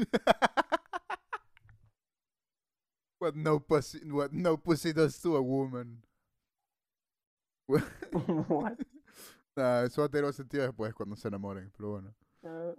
[3.18, 6.02] what no pussy what no pussy does to a woman.
[7.68, 8.78] What?
[9.56, 12.14] Nah, eso va a tener sentido después cuando se enamoren, pero bueno.
[12.44, 12.74] Ah.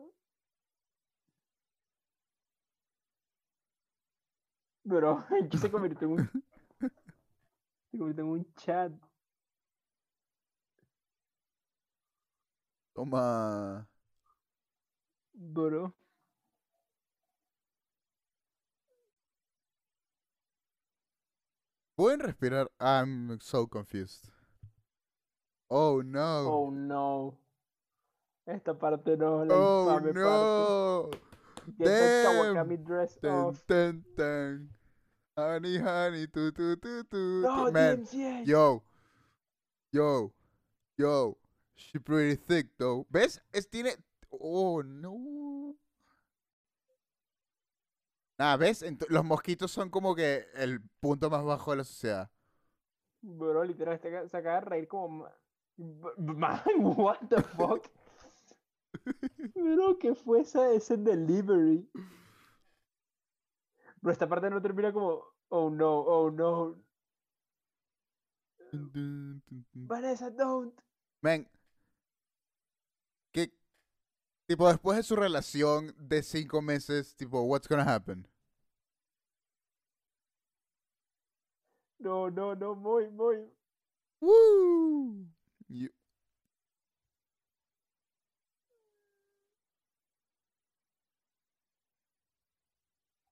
[4.90, 6.44] Bro, ¿en qué se convirtió en un...
[7.92, 8.92] Se convirtió en un chat.
[12.94, 13.88] Toma.
[15.34, 15.94] Bro.
[21.96, 22.72] ¿Pueden respirar?
[22.80, 24.32] I'm so confused.
[25.70, 26.48] Oh no.
[26.48, 27.38] Oh no.
[28.46, 30.20] Esta parte no, la Oh, infame parte.
[30.20, 31.10] no.
[31.78, 32.56] That Damn.
[32.56, 33.64] Kawakami dress Ten, off.
[33.68, 34.70] ten, ten.
[35.38, 37.42] Honey, honey, tu, tu, tu, tu.
[37.42, 37.72] No.
[37.72, 38.44] Man, DMCA.
[38.46, 38.84] yo.
[39.92, 40.32] Yo.
[40.98, 41.38] Yo.
[41.76, 43.06] She pretty thick, though.
[43.10, 43.40] ¿Ves?
[43.54, 43.96] Es, tiene...
[44.32, 45.76] Oh, no.
[48.38, 48.84] Nah, ¿ves?
[48.84, 52.30] Ent- los mosquitos son como que el punto más bajo de la sociedad.
[53.22, 55.26] Bro, literal, se acaba- de reír como...
[56.18, 57.86] Man, what the fuck?
[59.56, 61.90] Bro, ¿qué fue esa, ese delivery?
[64.02, 65.24] Bro, esta parte no termina como...
[65.50, 66.78] Oh no, oh no.
[69.88, 70.74] Vanessa, don't.
[71.22, 71.48] Man,
[73.32, 73.52] ¿qué?
[74.48, 78.28] Tipo, después de su relación de cinco meses, tipo, what's gonna happen?
[82.00, 83.38] No, no, no, muy, muy.
[84.22, 85.28] Woo!
[85.70, 85.90] You-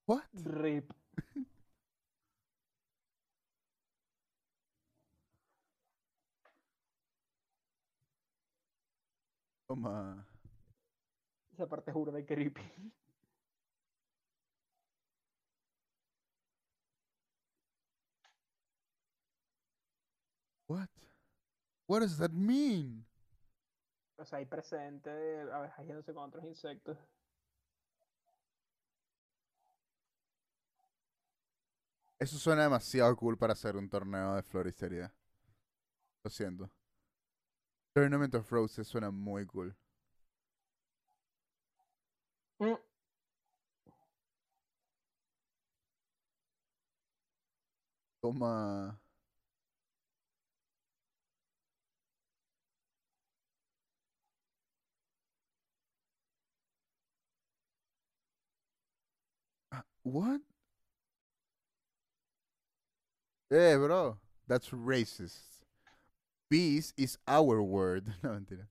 [0.08, 0.24] What?
[0.46, 0.93] Rip.
[9.67, 10.26] Toma.
[11.52, 12.62] Esa parte juro de creepy.
[20.67, 20.89] What?
[21.88, 23.06] What does that mean?
[24.17, 26.98] O sea, hay presente de abejas yéndose con otros insectos.
[32.19, 35.12] Eso suena demasiado cool para hacer un torneo de floristería.
[36.23, 36.69] Lo siento.
[37.93, 39.75] Tournament of Roses suena muy cool.
[42.60, 42.77] Mm.
[48.21, 48.99] Toma.
[59.71, 60.41] Ah, What?
[63.51, 64.17] Eh, bro.
[64.47, 65.63] That's racist.
[66.49, 68.13] Bees is our word.
[68.23, 68.67] No, mentira.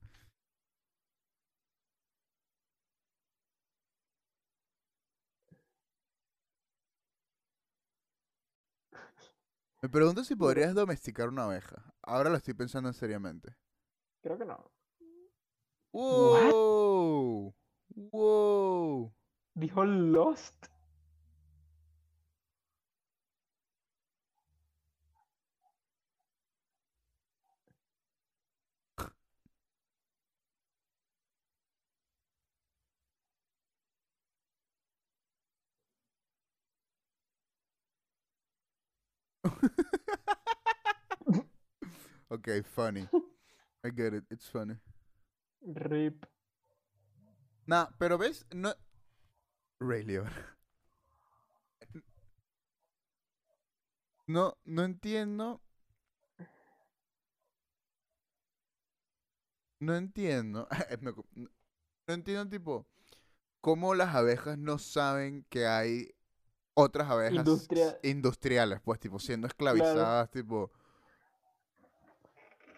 [9.81, 11.83] Me pregunto si podrías domesticar una abeja.
[12.03, 13.55] Ahora lo estoy pensando seriamente.
[14.21, 14.71] Creo que no.
[15.93, 17.55] ¡Wow!
[17.95, 19.13] ¡Wow!
[19.55, 20.67] Dijo Lost.
[42.31, 43.07] okay, funny.
[43.83, 44.23] I get it.
[44.29, 44.75] It's funny.
[45.61, 46.25] Rip.
[47.67, 48.73] Nah, pero ves, no.
[49.79, 50.57] Ray Liotta.
[54.27, 55.61] No, no entiendo.
[59.79, 60.67] No entiendo.
[62.07, 62.87] No entiendo, tipo,
[63.61, 66.15] cómo las abejas no saben que hay
[66.79, 70.71] otras abejas Industria- industriales, pues, tipo, siendo esclavizadas, tipo...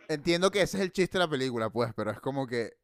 [0.07, 2.77] Entiendo que ese es el chiste de la película, pues, pero es como que...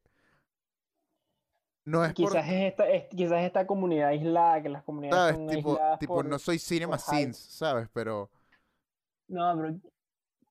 [1.86, 2.28] No es por...
[2.32, 5.36] Quizás es esta, es- quizás esta comunidad aislada, que las comunidades ¿Sabes?
[5.36, 7.88] son Tipo, tipo por- no soy cinema por scenes, ¿sabes?
[7.92, 8.30] Pero...
[9.28, 9.80] No, pero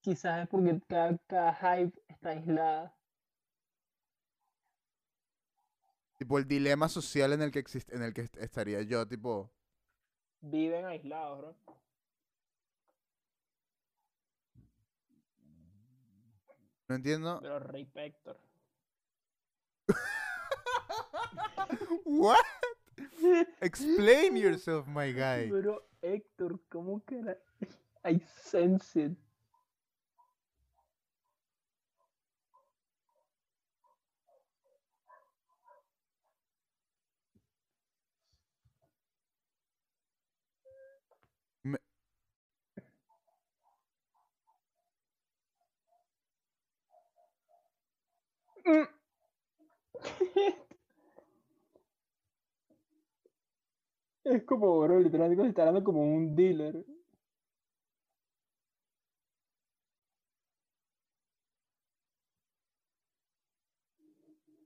[0.01, 2.95] quizás es porque cada, cada hype está aislada.
[6.17, 9.51] Tipo, el dilema social en el que existe, en el que est- estaría yo, tipo...
[10.47, 11.55] Viven aislados, bro.
[16.87, 17.39] No entiendo.
[17.41, 18.39] Pero Rey Pector.
[22.05, 22.37] What?
[23.59, 25.49] Explain yourself, my guy.
[25.49, 27.37] Pero Héctor, ¿cómo que era?
[28.05, 29.17] I sense it.
[54.25, 56.83] Es como, bro, literalmente se está hablando como un dealer.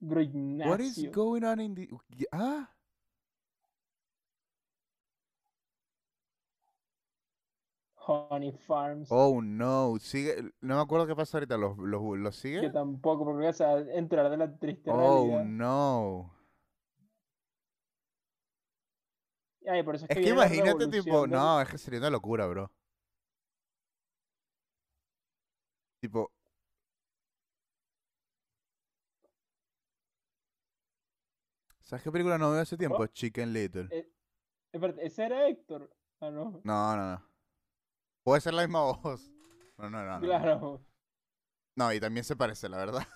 [0.01, 0.21] Bro,
[0.61, 1.11] What is Ignacio.
[1.11, 1.89] going on in the...
[2.31, 2.69] Ah,
[8.09, 9.07] Honey Farms.
[9.11, 12.69] oh no, sigue, no me acuerdo qué pasa ahorita, ¿los, los, los Yo sigue?
[12.69, 15.45] tampoco, porque se va a enterar de la triste Oh realidad.
[15.45, 16.33] no.
[19.67, 22.09] Ay, por eso es Es que, que imagínate, tipo, del- no, es que sería una
[22.09, 22.71] locura, bro.
[26.01, 26.31] Tipo,
[31.81, 32.97] ¿sabes qué película no veo hace tiempo?
[32.99, 33.07] Oh.
[33.07, 33.87] Chicken Little.
[33.91, 34.07] Eh,
[34.71, 35.89] Espérate, ese era Héctor.
[36.21, 36.61] Ah, no.
[36.63, 37.28] No, no, no.
[38.29, 39.27] Puede ser la misma voz.
[39.75, 40.21] No, no, no, no.
[40.21, 40.85] Claro,
[41.75, 43.07] No, y también se parece, la verdad.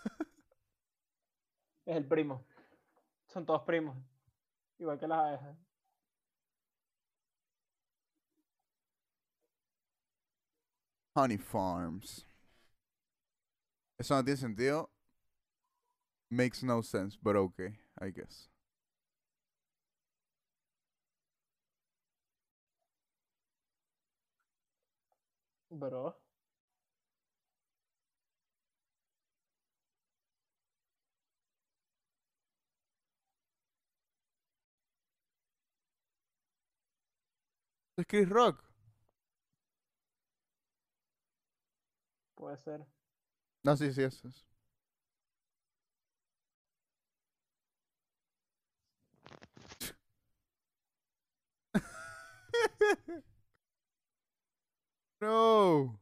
[1.86, 2.44] es el primo.
[3.28, 3.96] Son todos primos.
[4.80, 5.56] Igual que las abejas.
[11.16, 12.26] Honey Farms.
[14.00, 14.90] Eso no tiene sentido.
[16.32, 18.50] Makes no sense, but okay, I guess.
[25.80, 26.16] Bro.
[37.98, 38.64] Es Chris Rock.
[42.36, 42.86] Puede ser.
[43.64, 44.46] No, sí, sí, eso es.
[55.24, 56.00] no.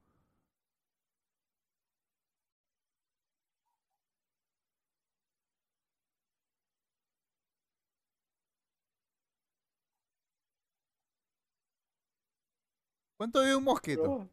[13.18, 14.02] ¿Cuánto vive un mosquito?
[14.04, 14.30] Bro.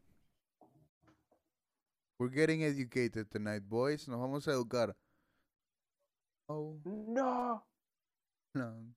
[2.17, 4.07] We're getting educated tonight, boys.
[4.07, 4.95] Nos vamos a educar.
[6.49, 7.63] Oh, No.
[8.55, 8.95] no.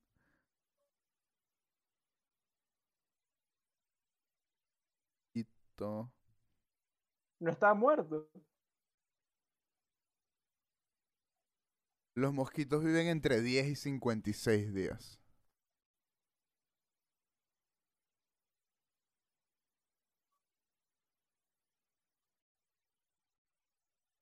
[7.39, 8.27] No está muerto.
[12.15, 15.19] Los mosquitos viven entre 10 y 56 días.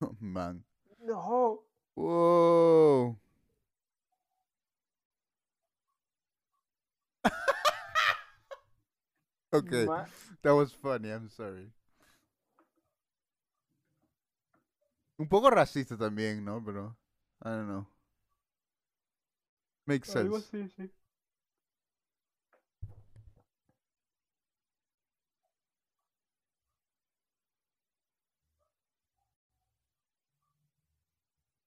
[0.02, 0.64] Oh, man.
[0.98, 1.64] No.
[9.86, 10.06] Ma-
[10.42, 11.10] that was funny.
[11.10, 11.68] I'm sorry.
[15.18, 16.62] Un poco racista también, ¿no?
[16.62, 16.96] Pero
[17.42, 17.86] I don't know.
[19.86, 20.36] Makes Algo sense.
[20.36, 20.92] así, sí.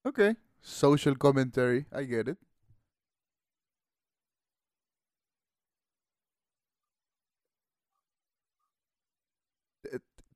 [0.05, 0.35] Okay.
[0.61, 1.85] Social commentary.
[1.91, 2.37] I get it.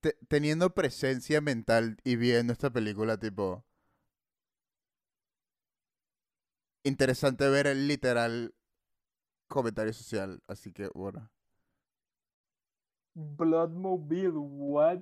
[0.02, 3.64] Te- te- teniendo presencia mental y viendo esta película, tipo.
[6.84, 8.54] Interesante ver el literal
[9.48, 10.42] comentario social.
[10.48, 11.30] Así que, bueno.
[13.16, 15.00] Bloodmobile, what?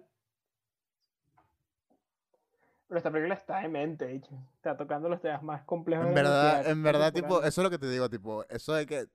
[2.88, 4.32] Pero esta película está demente, hecho.
[4.56, 7.70] Está tocando los temas más complejos En de verdad, en verdad, tipo, eso es lo
[7.70, 9.08] que te digo, tipo, eso de que.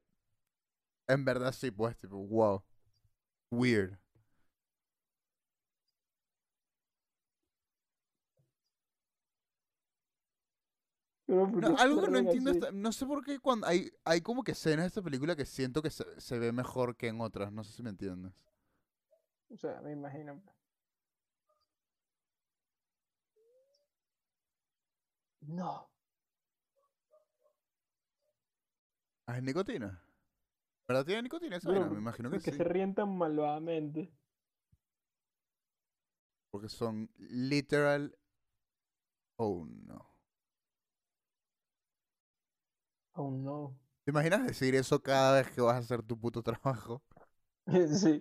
[1.09, 2.63] En verdad sí, pues, tipo, wow.
[3.51, 3.99] weird.
[11.27, 14.53] No, se algo que no entiendo, no sé por qué cuando hay, hay como que
[14.53, 17.65] escenas de esta película que siento que se, se ve mejor que en otras, no
[17.65, 18.33] sé si me entiendes.
[19.51, 20.41] O sea, me imagino.
[20.43, 20.57] pues.
[25.43, 25.89] No.
[29.27, 30.03] Ah, ¿es nicotina?
[30.89, 31.89] ¿Verdad tiene nicotina esa vaina?
[31.89, 32.57] Me imagino que ¿por qué sí.
[32.57, 34.13] se ríen tan malvadamente?
[36.51, 38.17] Porque son literal...
[39.37, 40.12] Oh, no.
[43.23, 43.79] Oh no.
[44.05, 47.01] ¿Te imaginas decir eso cada vez que vas a hacer tu puto trabajo?
[47.89, 48.19] sí.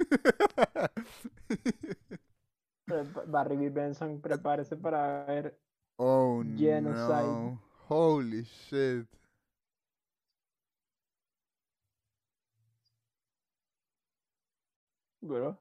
[3.28, 3.70] Barry B.
[3.72, 5.58] Benson, prepárese para ver.
[5.98, 7.24] oh, Genocide.
[7.24, 7.60] no.
[7.90, 9.08] Holy shit.
[15.24, 15.58] Bro.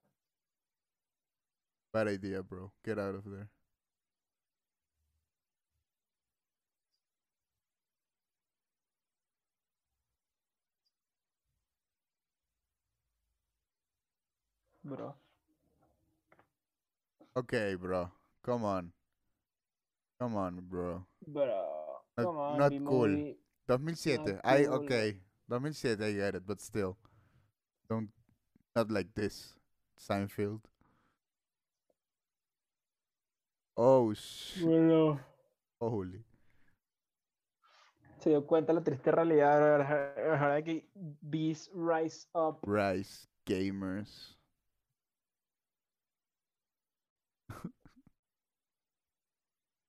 [1.93, 2.71] Bad idea, bro.
[2.85, 3.49] Get out of there.
[14.85, 15.15] Bro.
[17.37, 18.11] Okay, bro.
[18.45, 18.93] Come on.
[20.19, 21.05] Come on, bro.
[21.27, 21.47] Bro.
[22.17, 23.09] Not- Come on, not cool.
[23.69, 24.35] 2007.
[24.35, 24.75] Not I cool.
[24.85, 25.21] okay.
[25.49, 26.97] 2007 I get it, but still.
[27.89, 28.09] Don't
[28.75, 29.55] not like this.
[29.99, 30.61] Seinfeld.
[33.77, 35.21] Oh sh Bueno.
[35.81, 36.25] holy.
[38.19, 42.59] Se dio cuenta la triste realidad ahora- que Beast Rise Up.
[42.67, 44.37] Rise gamers.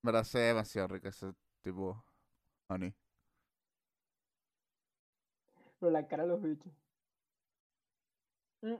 [0.03, 2.03] Me la sé demasiado rica ese tipo
[2.67, 2.93] honey.
[5.79, 6.71] Pero la cara de los bichos.
[8.63, 8.77] Mm.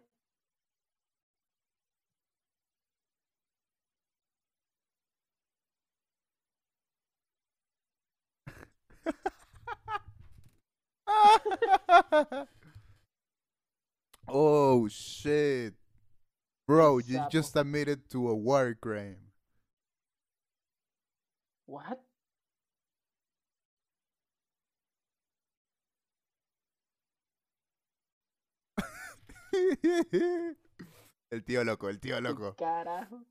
[14.27, 15.73] oh shit.
[16.67, 19.30] Bro, you just admitted to a war crime.
[21.71, 21.99] What?
[31.29, 32.55] el tío loco, el tío ¿Qué loco.
[32.57, 33.25] Carajo.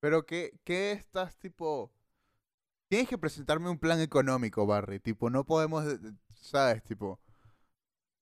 [0.00, 1.90] Pero qué, qué estás tipo.
[2.88, 5.00] Tienes que presentarme un plan económico, Barry.
[5.00, 6.82] Tipo, no podemos, de- de- ¿sabes?
[6.84, 7.18] Tipo.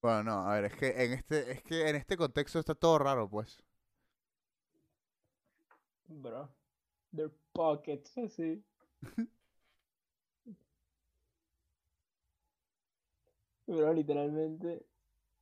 [0.01, 2.97] Bueno, no, a ver, es que en este, es que en este contexto está todo
[2.99, 3.57] raro, pues.
[6.09, 6.49] Bro.
[7.13, 8.63] Their pockets, así.
[13.67, 14.85] Bro, literalmente.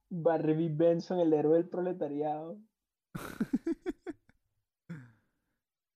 [0.10, 2.60] Barry Benson, el héroe del proletariado.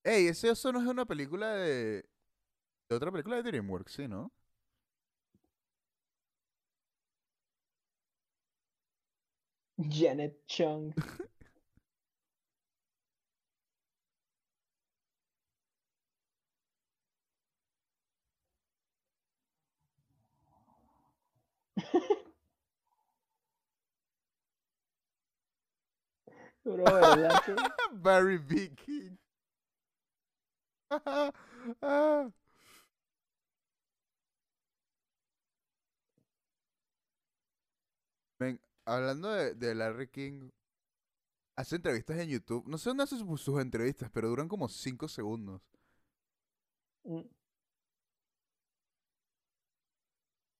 [0.03, 2.05] Ey, ese oso no es una película de.
[2.89, 4.31] De otra película de DreamWorks, sí, ¿no?
[9.77, 10.93] Janet Chung.
[26.65, 26.85] Bro.
[27.93, 28.69] Barry B.
[28.75, 29.17] King.
[31.83, 32.31] Ah.
[38.39, 40.49] Ven, hablando de, de Larry King,
[41.55, 42.65] hace entrevistas en YouTube.
[42.67, 45.61] No sé dónde hace sus, sus entrevistas, pero duran como 5 segundos.
[47.03, 47.21] Mm.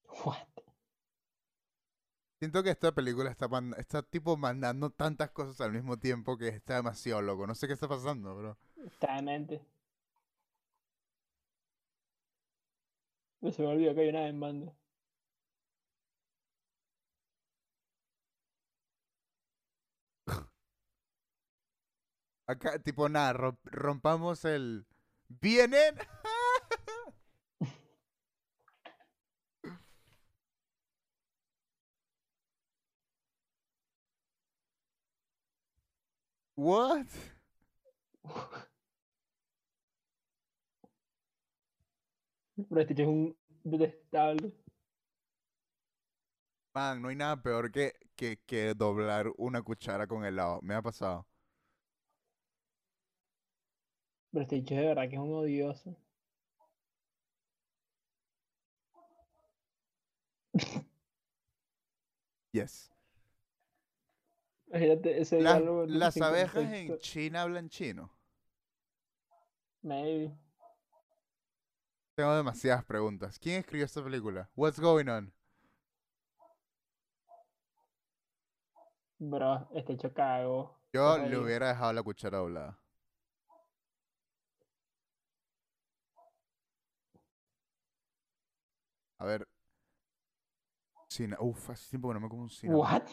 [0.25, 0.47] What?
[2.39, 6.75] Siento que esta película está, está tipo mandando tantas cosas al mismo tiempo que está
[6.75, 7.45] demasiado loco.
[7.45, 8.57] No sé qué está pasando, bro.
[8.85, 9.61] Está demente.
[13.41, 14.73] No se me olvidó que hay una demanda.
[22.51, 24.85] Acá, tipo, nada, rom- rompamos el...
[25.29, 25.95] ¿Vienen?
[36.55, 37.07] What?
[42.69, 44.53] Pero este es un detestable.
[46.73, 50.59] Man, no hay nada peor que, que, que doblar una cuchara con helado.
[50.63, 51.27] Me ha pasado.
[54.31, 55.95] Pero este dicho de verdad que es un odioso.
[62.51, 62.91] Yes.
[64.67, 66.97] Imagínate ese Las, las abejas en.
[66.99, 68.11] China hablan chino.
[69.81, 70.35] Maybe.
[72.15, 73.39] Tengo demasiadas preguntas.
[73.39, 74.49] ¿Quién escribió esta película?
[74.55, 75.33] What's going on?
[79.19, 80.77] Bro, este hecho cago.
[80.91, 82.79] Yo le hubiera dejado la cuchara doblada.
[89.19, 89.47] A ver.
[91.09, 91.37] Cina.
[91.39, 92.75] Uf, hace tiempo que no me como un cina.
[92.75, 93.03] What?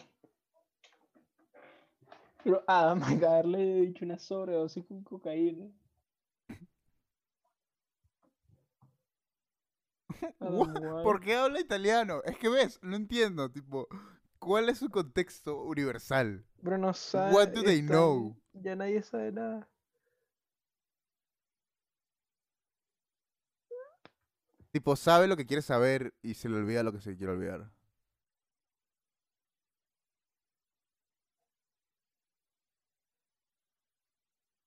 [2.43, 5.69] Pero Adam acaba de haberle dicho una sobredosis con cocaína.
[10.39, 11.03] Why?
[11.03, 12.21] ¿Por qué habla italiano?
[12.23, 13.87] Es que ves, no entiendo, tipo,
[14.39, 16.45] ¿cuál es su contexto universal?
[16.61, 17.33] Bro, no sabe.
[17.33, 18.35] What do they know?
[18.53, 19.67] Ya nadie sabe nada.
[24.77, 27.71] Tipo, sabe lo que quiere saber y se le olvida lo que se quiere olvidar.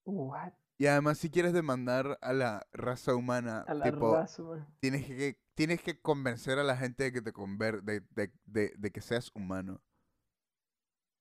[0.04, 0.52] What?
[0.78, 4.66] Y además, si quieres demandar a la raza humana, A la tipo, raza, man.
[4.80, 8.72] tienes que, tienes que convencer a la gente de que te conver de, de, de,
[8.76, 9.80] de que seas humano.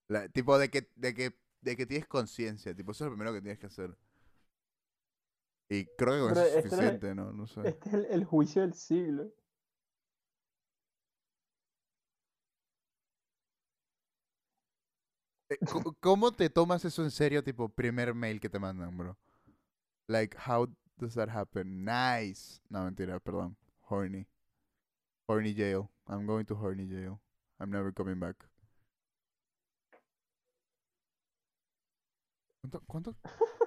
[0.10, 3.34] La- tipo, de que, de que, de que tienes conciencia, tipo, eso es lo primero
[3.34, 3.96] que tienes que hacer.
[5.70, 7.32] Y creo que con Pero eso es este no suficiente, ¿no?
[7.32, 7.62] No sé.
[7.64, 9.32] Este es el, el juicio del siglo.
[15.50, 15.58] Eh,
[16.00, 19.18] ¿Cómo te tomas eso en serio, tipo, primer mail que te mandan, bro?
[20.08, 20.68] Like, how
[20.98, 21.86] does that happen?
[21.86, 22.62] Nice.
[22.70, 23.56] No, mentira, perdón.
[23.82, 24.28] Horny.
[25.28, 25.90] Horny jail.
[26.08, 27.20] I'm going to horny jail.
[27.60, 28.36] I'm never coming back.
[32.62, 32.82] ¿Cuánto?
[32.88, 33.16] ¿Cuánto?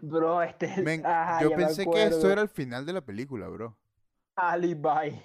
[0.00, 0.78] Bro, este es.
[0.78, 3.76] Men, ah, yo pensé que esto era el final de la película, bro.
[4.36, 4.88] Alibi.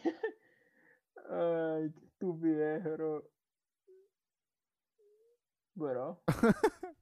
[1.29, 3.29] Ay, qué estupidez, bro.
[5.75, 6.21] Bro.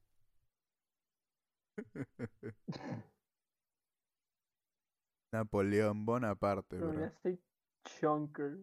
[5.32, 7.04] Napoleón Bonaparte, bro.
[7.04, 7.40] este
[7.84, 8.58] chunker.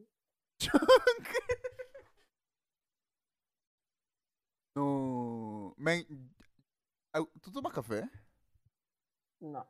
[4.76, 5.74] No.
[5.78, 6.06] Men,
[7.41, 8.10] ¿tú tomas café?
[9.42, 9.66] No.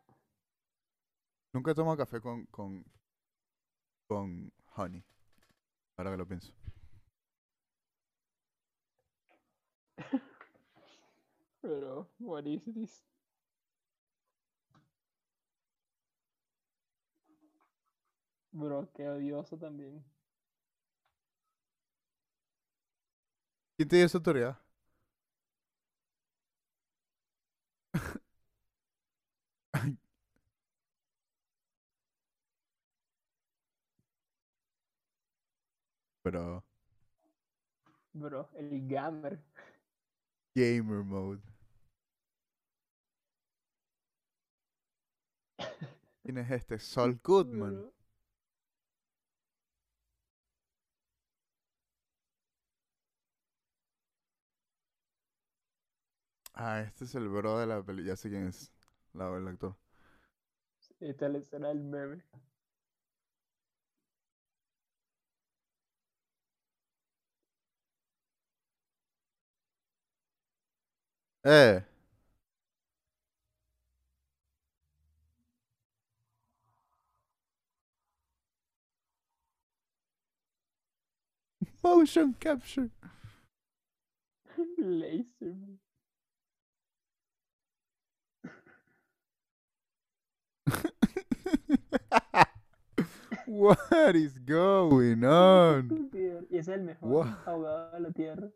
[1.54, 2.84] Nunca he tomado café con, con,
[4.08, 5.04] con honey.
[5.98, 6.54] Ahora que lo pienso.
[11.62, 13.02] Pero, what is this?
[18.54, 20.06] Bro, qué odioso también.
[23.76, 24.58] ¿Quién te dio esa autoridad?
[29.74, 29.98] Ay.
[36.24, 36.64] Pero,
[38.14, 39.40] Bro, el gamer.
[40.56, 41.42] gamer mode.
[46.24, 46.80] ¿Quién es este?
[46.80, 47.74] Saul Goodman.
[47.74, 47.94] Bro.
[56.54, 58.04] Ah, este es el bro de la peli.
[58.06, 58.72] Ya sé quién es.
[59.14, 59.76] La, el actor.
[61.02, 62.24] Esta es la escena del meme.
[71.44, 71.82] ¡Eh!
[81.84, 82.90] Motion capture.
[84.78, 85.56] Laser.
[93.46, 96.10] What is going on?
[96.52, 97.38] Es el mejor Wow.
[97.46, 98.52] abogado de la tierra.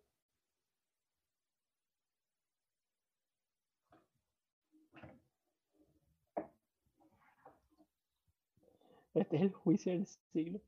[9.15, 10.61] Este es el juicio del siglo.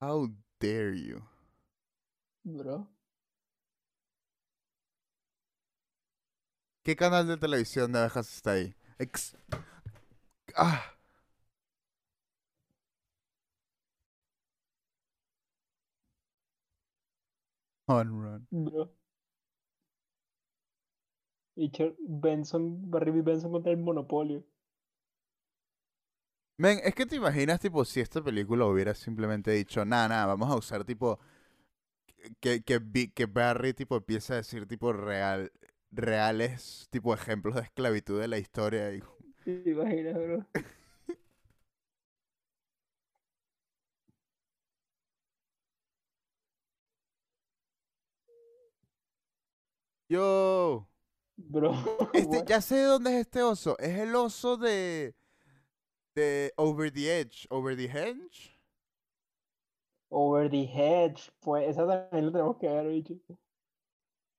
[0.00, 0.28] How
[0.60, 1.22] dare you?
[2.44, 2.88] Bro.
[6.82, 8.74] ¿Qué canal de televisión de abejas está ahí?
[8.98, 9.34] Ex-
[10.56, 10.94] ah.
[17.88, 18.46] On run.
[18.52, 18.90] Bro.
[21.56, 24.44] Y Benson, Barry Benson contra el monopolio.
[26.56, 30.50] Men, es que te imaginas, tipo, si esta película hubiera simplemente dicho, nada, nada, vamos
[30.50, 31.18] a usar, tipo,
[32.40, 32.80] que, que,
[33.12, 35.52] que Barry, tipo, empiece a decir, tipo, real,
[35.94, 38.92] reales, tipo, ejemplos de esclavitud de la historia.
[38.92, 39.02] Y,
[39.44, 40.46] ¿Te imaginas, bro?
[50.08, 50.88] yo,
[51.36, 51.72] Bro,
[52.14, 53.76] este, ya sé dónde es este oso.
[53.78, 55.14] Es el oso de,
[56.14, 58.58] de Over the Edge, Over the Hedge.
[60.10, 61.32] Over the Hedge.
[61.40, 63.14] Pues esa también la tenemos que ver, bicho.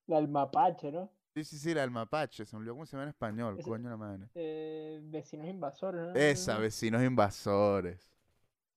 [0.07, 1.11] La del mapache, ¿no?
[1.35, 3.89] Sí, sí, sí, la del mapache, se me olvidó cómo se llama en español, coño
[3.89, 4.29] la madre.
[4.35, 6.15] Eh, vecinos invasores, ¿no?
[6.15, 8.09] Esa, vecinos invasores.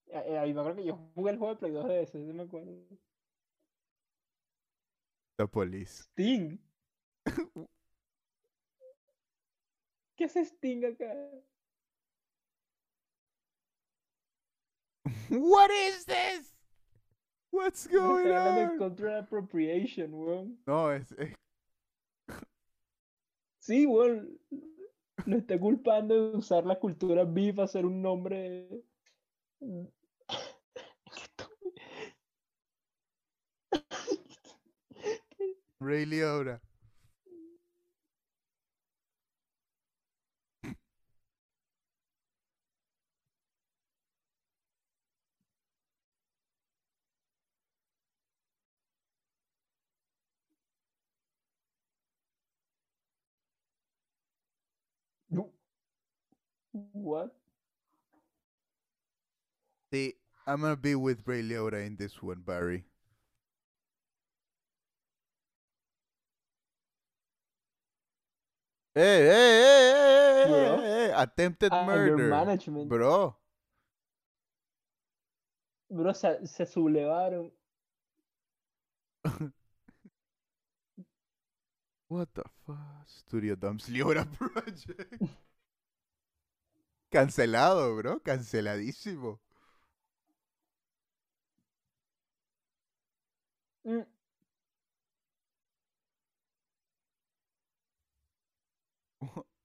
[0.07, 2.25] Eh, eh, ahí me acuerdo que yo jugué el juego de Play 2 de ese,
[2.25, 2.73] sí me acuerdo.
[5.37, 6.03] The Police.
[6.03, 6.59] Sting.
[10.17, 11.15] ¿Qué hace Sting acá?
[15.29, 16.53] What is this?
[17.51, 18.77] What's going on?
[18.77, 20.59] cultural appropriation, weón.
[20.67, 21.33] No, es, es
[23.69, 24.39] Sí, weón.
[25.27, 28.67] Lo está culpando de usar la cultura beef para hacer un nombre.
[35.79, 36.59] Ray Liotta.
[56.93, 57.35] What?
[59.93, 60.15] See,
[60.47, 62.85] I'm gonna be with Ray Liotta in this one, Barry.
[68.95, 69.93] Hey, hey, hey,
[70.43, 72.29] hey, hey, hey, hey, attempted Anger murder.
[72.29, 72.89] management.
[72.89, 73.35] Bro.
[75.91, 77.51] Bro, se, se sublevaron.
[82.09, 82.77] What the fuck?
[83.07, 85.21] Studio Dumps Liotta Project.
[87.11, 88.19] Cancelado, bro.
[88.23, 89.39] Canceladísimo.
[93.85, 94.03] Mm,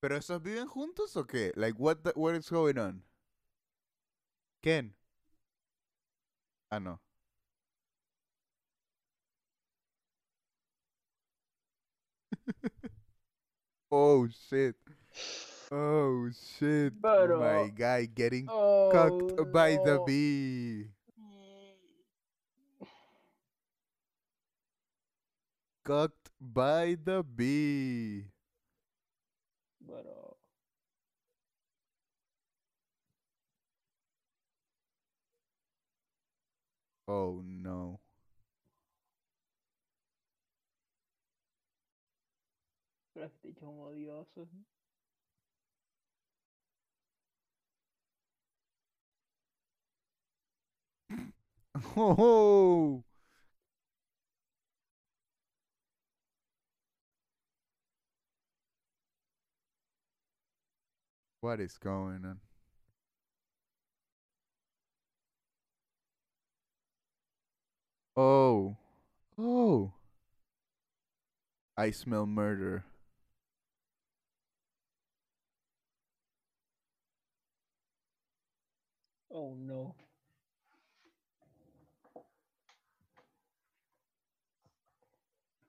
[0.00, 1.50] ¿Pero esos viven juntos o qué?
[1.56, 3.02] Like, what, the, what is going on?
[4.62, 4.94] Ken.
[6.70, 7.00] Ah, no.
[13.92, 14.74] oh, shit.
[15.70, 16.28] Oh,
[16.58, 16.92] shit.
[16.96, 20.88] Oh Pero- My guy getting Oh, cocked by the bee.
[25.84, 28.26] Cocked by the bee.
[29.80, 30.36] Bro.
[37.08, 38.01] Oh, no.
[43.62, 44.48] Un odioso.
[51.96, 53.04] Oh,
[61.40, 62.40] what is going on?
[68.16, 68.76] Oh,
[69.38, 69.92] oh.
[71.76, 72.84] I smell murder.
[79.32, 79.96] Oh no.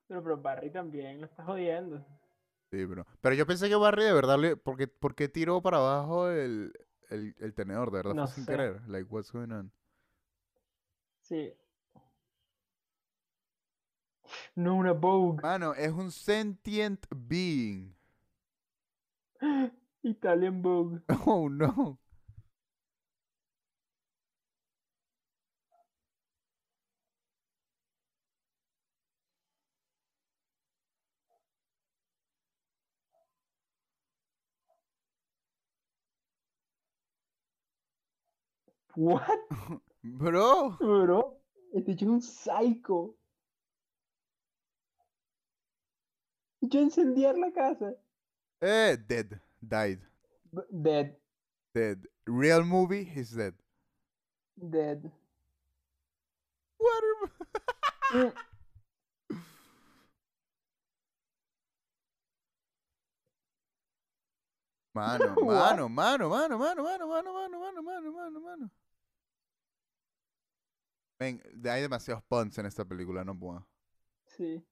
[0.06, 2.04] Pero, pero Barry también lo está jodiendo.
[2.70, 3.06] Sí, bro.
[3.20, 4.56] Pero yo pensé que Barry de verdad le.
[4.56, 6.72] ¿Por qué, por qué tiró para abajo el,
[7.10, 7.90] el, el tenedor?
[7.90, 8.80] De verdad No fue sin querer.
[8.88, 9.72] Like, what's going on?
[11.20, 11.54] Sí.
[14.56, 15.42] No, una Vogue.
[15.42, 17.94] Mano, es un sentient being.
[20.02, 21.00] Italian Vogue.
[21.26, 21.98] Oh, no.
[38.96, 39.26] ¿What?
[40.02, 40.76] Bro.
[40.78, 41.40] Bro,
[41.72, 43.16] este chico es un psycho.
[46.60, 47.94] Yo incendiar la casa.
[48.60, 49.26] Eh, dead.
[49.60, 50.00] Died.
[50.70, 51.16] Dead.
[51.74, 51.98] Dead.
[52.26, 53.54] Real movie, he's dead.
[54.56, 55.10] Dead.
[56.78, 58.34] What?
[64.94, 68.70] Mano, mano, mano, mano, mano, mano, mano, mano, mano, mano, mano, mano.
[71.24, 73.66] Ven, hay demasiados puns en esta película, no puedo.
[74.26, 74.62] Sí.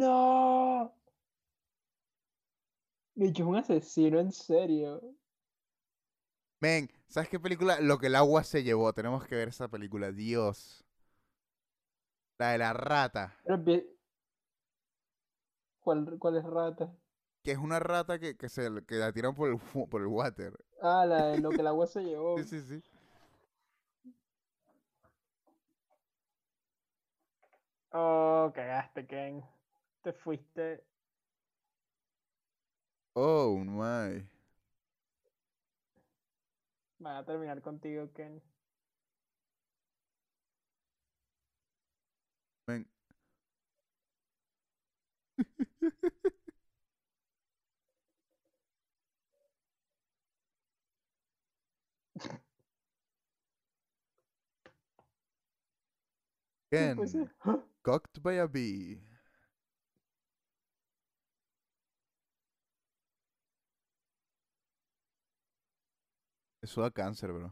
[0.00, 0.92] No.
[3.14, 5.02] Bicho, es un asesino, en serio.
[6.60, 7.80] Ven, ¿sabes qué película?
[7.80, 8.92] Lo que el agua se llevó.
[8.92, 10.12] Tenemos que ver esa película.
[10.12, 10.84] Dios.
[12.38, 13.36] La de la rata.
[15.80, 16.94] ¿Cuál, cuál es rata?
[17.42, 19.58] Que es una rata que, que se que la tiran por el,
[19.88, 20.56] por el water.
[20.82, 22.36] Ah, la de lo que el agua se llevó.
[22.36, 22.82] Sí, sí, sí.
[27.92, 29.42] Oh, cagaste, Ken.
[30.02, 30.84] Te fuiste.
[33.14, 34.22] Oh, my.
[37.00, 38.40] Van a terminar contigo, Ken.
[42.68, 42.86] Ven.
[56.76, 57.67] ¿Qué fue Ken.
[57.88, 58.98] Cocked by a bee.
[66.62, 67.50] Eso da cáncer, bro.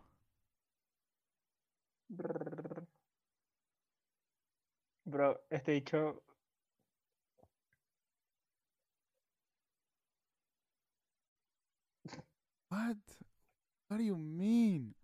[5.07, 6.23] Bro, este dicho.
[12.69, 12.99] What?
[13.89, 14.95] What do you mean?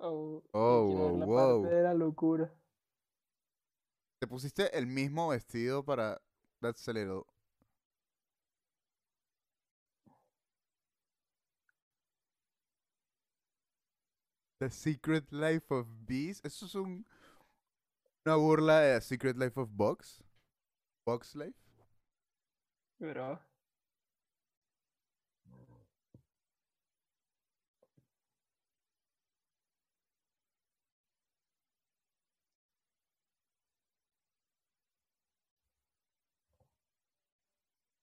[0.00, 1.62] Oh, Oh, wow, la wow.
[1.62, 2.50] parte de la locura.
[4.18, 6.20] Te pusiste el mismo vestido para
[6.60, 7.24] That's a little.
[14.60, 16.40] The Secret Life of Bees.
[16.44, 17.04] Eso es un,
[18.24, 20.22] una burla de The Secret Life of Bugs.
[21.06, 21.58] Bugs Life.
[23.00, 23.40] Bro.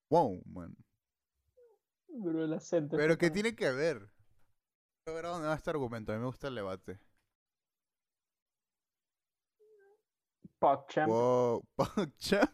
[0.09, 0.75] Wow, man.
[2.09, 2.97] Bro, el acento.
[2.97, 4.09] Pero está ¿qué tan- tiene que ver?
[5.03, 6.11] Quiero ver a dónde va este argumento.
[6.11, 6.99] A mí me gusta el debate.
[10.59, 11.09] PogChamp.
[11.09, 12.53] Wow, PogChamp.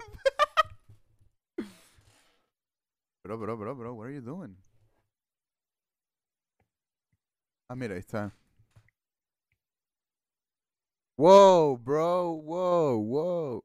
[3.24, 4.56] bro, bro, bro, bro, what are you doing?
[7.70, 8.32] Ah, mira, ahí está.
[11.18, 13.62] Wow, bro, wow, wow.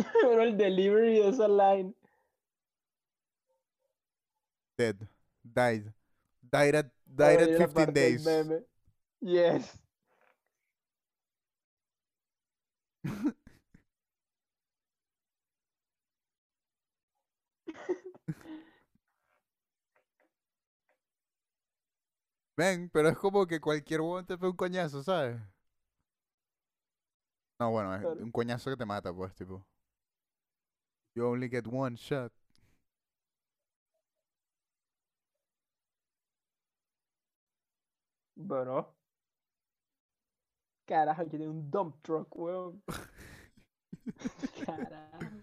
[0.22, 1.94] Bro, el delivery de esa line.
[4.78, 4.96] Dead.
[5.44, 5.92] Died.
[6.42, 8.24] Died at, died at la 15 parte del days.
[8.24, 8.64] meme.
[9.20, 9.78] Yes.
[22.56, 25.40] Ven, pero es como que cualquier huevón te pega un coñazo, ¿sabes?
[27.60, 29.64] No, bueno, es un coñazo que te mata, pues, tipo.
[31.14, 32.32] You only get one shot.
[38.36, 38.94] Bro.
[40.86, 42.82] Carajo, que tiene un dump truck, weón.
[44.64, 45.42] Carajo.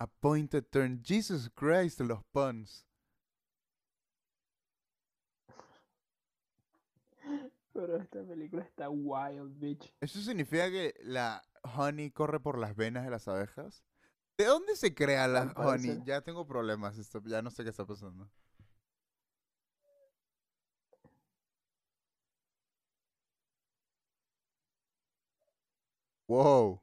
[0.00, 1.00] Appointed turn.
[1.02, 2.84] Jesus Christ, los puns.
[7.72, 9.92] Pero esta película está wild, bitch.
[10.00, 13.84] ¿Eso significa que la honey corre por las venas de las abejas?
[14.36, 16.00] ¿De dónde se crea la honey?
[16.04, 18.30] Ya tengo problemas, esto, ya no sé qué está pasando.
[26.28, 26.80] Wow.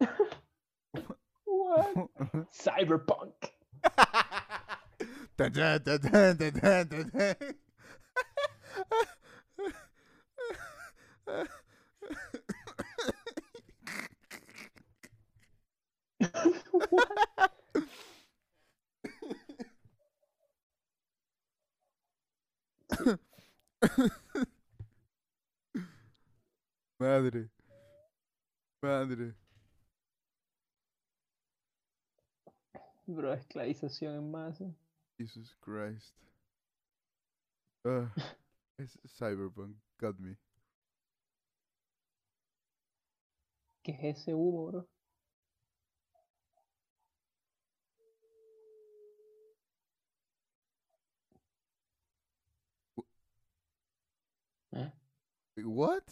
[1.44, 2.08] What?
[2.50, 3.52] Cyberpunk.
[27.00, 27.48] Madre.
[28.80, 29.34] Madre.
[33.14, 34.64] Bro, esclavización en masa.
[35.18, 36.16] Jesus Christ.
[37.84, 38.08] Ugh,
[38.78, 39.76] es Cyberpunk.
[39.98, 40.38] Got me.
[43.82, 44.88] ¿Qué es ese humo, bro?
[54.72, 54.92] ¿Eh?
[55.64, 56.04] What?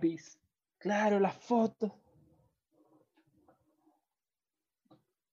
[0.00, 0.38] Peace.
[0.78, 1.92] Claro, las fotos.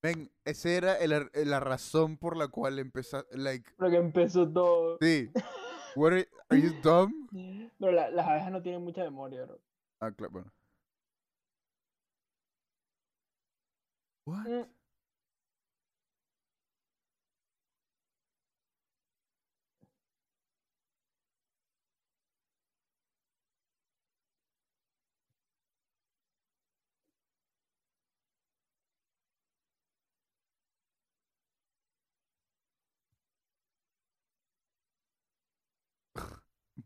[0.02, 3.26] Ven, esa era el la razón por la cual empezó.
[3.32, 4.98] Like, Lo que empezó todo.
[5.02, 5.30] sí.
[5.96, 7.12] What are, are you dumb?
[7.80, 9.60] Pero la- las abejas no tienen mucha memoria, bro.
[10.00, 10.52] Ah, claro, bueno.
[14.26, 14.48] What?
[14.48, 14.79] Mm.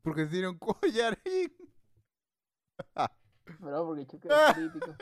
[0.04, 1.54] Porque tiene un collarín.
[3.60, 4.54] Bro, porque choque Ah.
[4.56, 4.96] crítico.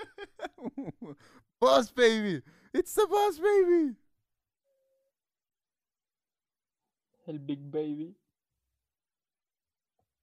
[1.60, 2.43] boss baby.
[2.74, 3.95] It's the boss baby.
[7.28, 8.18] El Big Baby.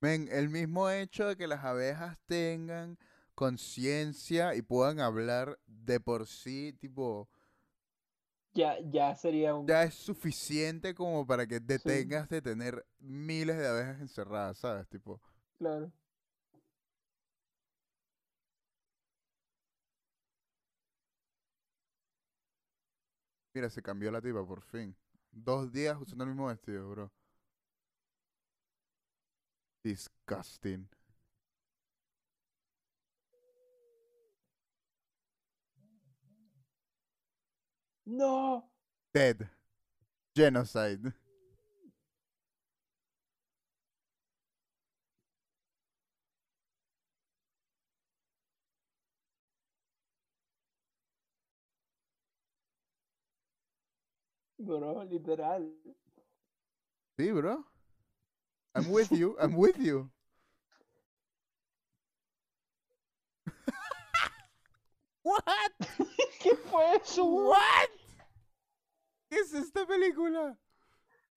[0.01, 2.99] Men, el mismo hecho de que las abejas tengan
[3.35, 7.29] conciencia y puedan hablar de por sí, tipo,
[8.59, 9.67] Ya, ya sería un.
[9.69, 14.89] ya es suficiente como para que detengas de tener miles de abejas encerradas, ¿sabes?
[14.89, 15.21] Tipo,
[15.59, 15.93] Claro.
[23.55, 24.97] mira, se cambió la tipa por fin.
[25.31, 27.13] Dos días usando el mismo vestido, bro.
[29.85, 30.89] Disgusting.
[38.09, 38.65] No.
[39.13, 39.47] Dead.
[40.35, 41.13] Genocide.
[54.59, 55.71] Bro, literal.
[57.19, 57.63] Sí, bro.
[58.75, 59.37] I'm with you.
[59.39, 60.11] I'm with you.
[65.29, 65.73] What?
[66.43, 67.25] ¿Qué fue eso?
[67.25, 67.91] What?
[69.29, 70.59] ¿Qué es esta película?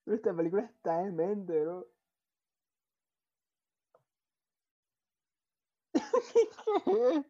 [0.06, 1.86] Pero Esta película está en mente, bro.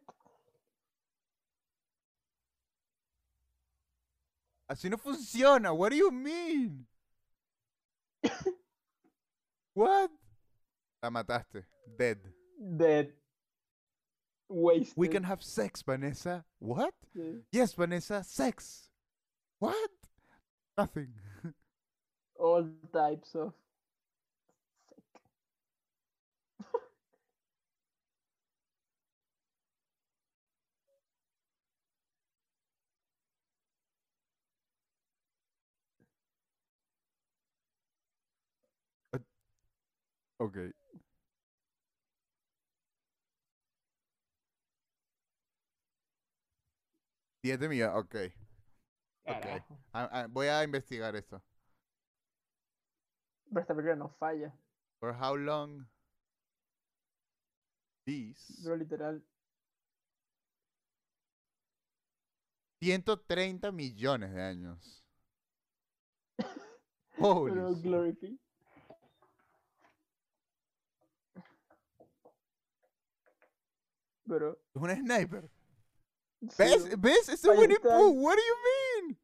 [4.68, 5.72] Así no funciona.
[5.72, 6.86] What do you mean?
[9.74, 10.10] What?
[11.02, 11.66] La mataste.
[11.98, 12.18] Dead.
[12.56, 13.21] Dead.
[14.52, 14.94] Wasted.
[14.96, 16.44] We can have sex, Vanessa.
[16.58, 16.92] What?
[17.14, 17.32] Yeah.
[17.50, 18.88] Yes, Vanessa, sex.
[19.58, 19.90] What?
[20.76, 21.08] Nothing.
[22.38, 23.52] All types of
[39.14, 39.18] uh,
[40.40, 40.72] Okay.
[47.42, 48.14] 7 millones, ok.
[49.26, 49.60] okay.
[49.92, 51.42] A, a, voy a investigar eso.
[53.48, 54.54] Pero esta película no falla.
[55.00, 55.84] For how long
[58.06, 58.62] these...
[58.62, 59.22] Pero literal.
[62.80, 65.04] 130 millones de años.
[67.18, 68.38] Holy Pero Glory P.
[74.28, 74.58] Pero...
[74.74, 75.50] Es un sniper.
[76.42, 77.00] ¿Ves?
[77.00, 77.28] ¿Ves?
[77.28, 77.78] Es de Ahí Winnie.
[77.78, 78.10] Pooh.
[78.10, 78.56] What do you
[79.06, 79.16] mean?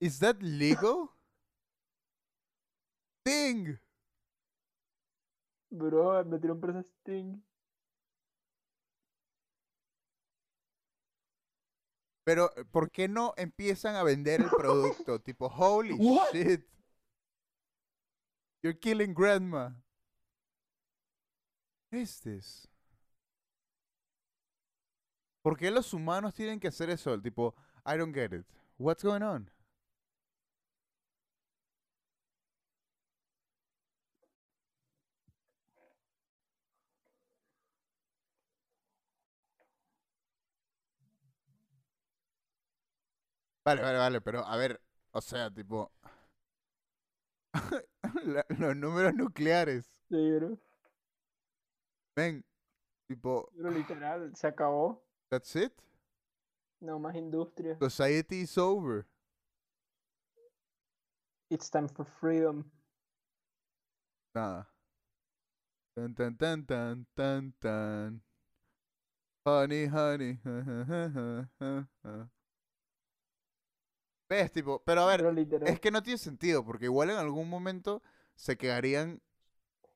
[0.00, 1.08] Is that legal?
[3.24, 3.78] Thing.
[5.70, 7.42] Bro, metieron preso a Sting.
[12.24, 15.20] Pero, ¿por qué no empiezan a vender el producto?
[15.24, 16.32] tipo, holy What?
[16.32, 16.64] shit.
[18.62, 19.70] You're killing grandma.
[21.92, 22.66] ¿Qué es this?
[25.42, 27.20] ¿Por qué los humanos tienen que hacer eso?
[27.20, 27.54] Tipo,
[27.86, 28.44] I don't get it.
[28.78, 29.50] What's going on?
[43.64, 44.80] Vale, vale, vale, pero a ver,
[45.12, 45.92] o sea, tipo...
[48.58, 49.86] los números nucleares.
[50.08, 50.58] Sí, bro.
[52.16, 52.44] Ven,
[53.08, 55.02] Tipo, Pero literal, se acabó.
[55.30, 55.72] that's it.
[56.80, 57.78] No más industria.
[57.80, 59.06] Society is over.
[61.50, 62.64] It's time for freedom.
[64.34, 64.66] Nada.
[65.94, 68.22] Tan tan tan tan tan tan.
[69.44, 70.38] Honey, honey.
[74.28, 74.82] ¿Ves, tipo?
[74.84, 78.02] Pero a ver, Pero es que no tiene sentido, porque igual en algún momento
[78.34, 79.20] se quedarían,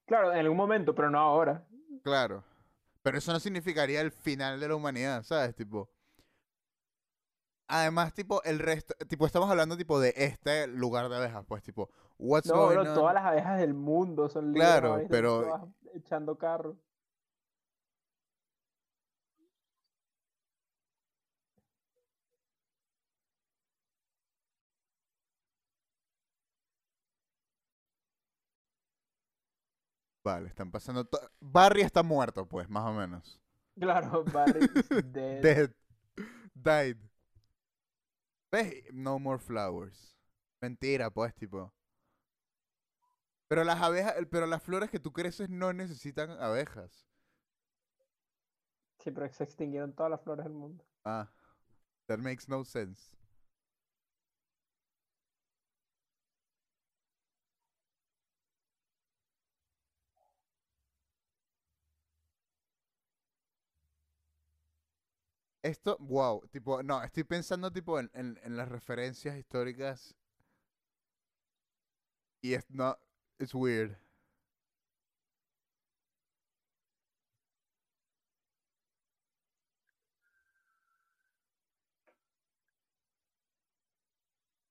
[0.07, 1.65] Claro, en algún momento, pero no ahora.
[2.07, 2.45] Claro.
[3.03, 5.55] Pero eso no significaría el final de la humanidad, ¿sabes?
[5.55, 5.89] Tipo.
[7.69, 11.91] Además, tipo, el resto, tipo, estamos hablando tipo de este lugar de abejas, pues, tipo,
[12.17, 12.95] what's No, going bro, on?
[12.95, 16.77] todas las abejas del mundo son libres Claro, pero- echando carro.
[30.27, 31.09] Vale, están pasando.
[31.39, 33.41] Barry está muerto, pues, más o menos.
[33.79, 34.67] Claro, Barry
[35.05, 35.41] dead.
[35.41, 35.71] Dead.
[36.53, 36.97] Died.
[38.51, 38.93] ¿Ves?
[38.93, 40.17] No more flowers.
[40.61, 41.73] Mentira, pues, tipo.
[43.47, 47.07] Pero las abejas, pero las flores que tú creces no necesitan abejas.
[48.99, 50.85] Sí, pero se extinguieron todas las flores del mundo.
[51.05, 51.31] Ah,
[52.09, 53.16] that makes no sense.
[65.67, 70.15] Esto, wow, tipo, no, estoy pensando tipo en, en, en las referencias históricas
[72.41, 72.97] y es no,
[73.39, 73.97] it's weird.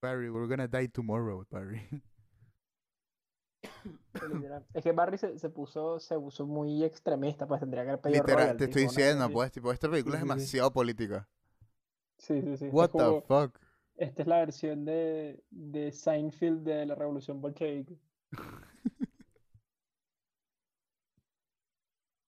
[0.01, 1.89] Barry, we're gonna die tomorrow, Barry.
[4.73, 8.21] Es que Barry se, se puso, se puso muy extremista, pues tendría que haber pedido
[8.23, 10.27] Literal, te estoy diciendo, pues, tipo, esta película es sí.
[10.27, 11.27] demasiado política.
[12.17, 12.65] Sí, sí, sí.
[12.71, 13.59] What es como- the fuck?
[13.97, 17.97] Esta es la versión de, de Seinfeld de la revolución bolchevique.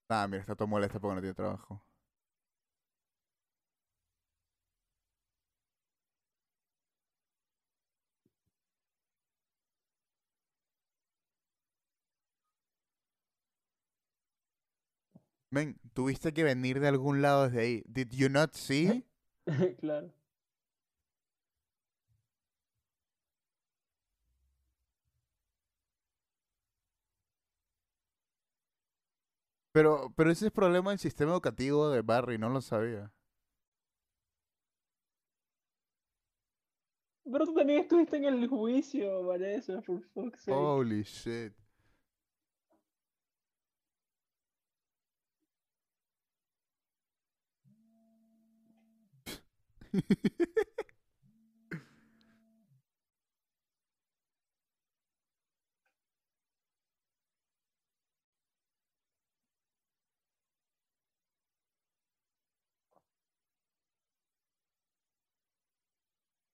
[0.09, 1.81] Ah, mira, está todo molesta porque no tiene trabajo.
[15.57, 17.83] Men, tuviste que venir de algún lado desde ahí.
[17.87, 19.03] Did you not see?
[19.79, 20.13] claro.
[29.71, 33.11] Pero, pero ese es problema del sistema educativo de Barry, no lo sabía.
[37.23, 40.55] Pero tú también estuviste en el juicio, Vanessa, for fuck's sake.
[40.55, 41.53] Holy shit.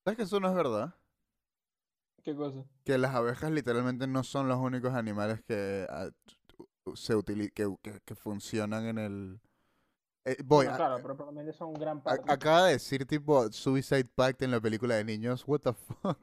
[0.05, 0.95] ¿Sabes que eso no es verdad?
[2.23, 2.63] ¿Qué cosa?
[2.85, 6.09] Que las abejas literalmente no son los únicos animales que ah,
[6.95, 9.41] se utili- que, que, que funcionan en el...
[10.25, 12.29] Eh, voy, Bueno, a- claro, pero probablemente son gran a- parte.
[12.33, 15.43] acaba de decir tipo Suicide Pact en la película de niños.
[15.47, 16.19] What the fuck?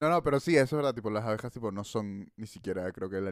[0.00, 2.90] No, no, pero sí, eso es verdad, tipo, las abejas tipo no son ni siquiera
[2.90, 3.26] creo que el,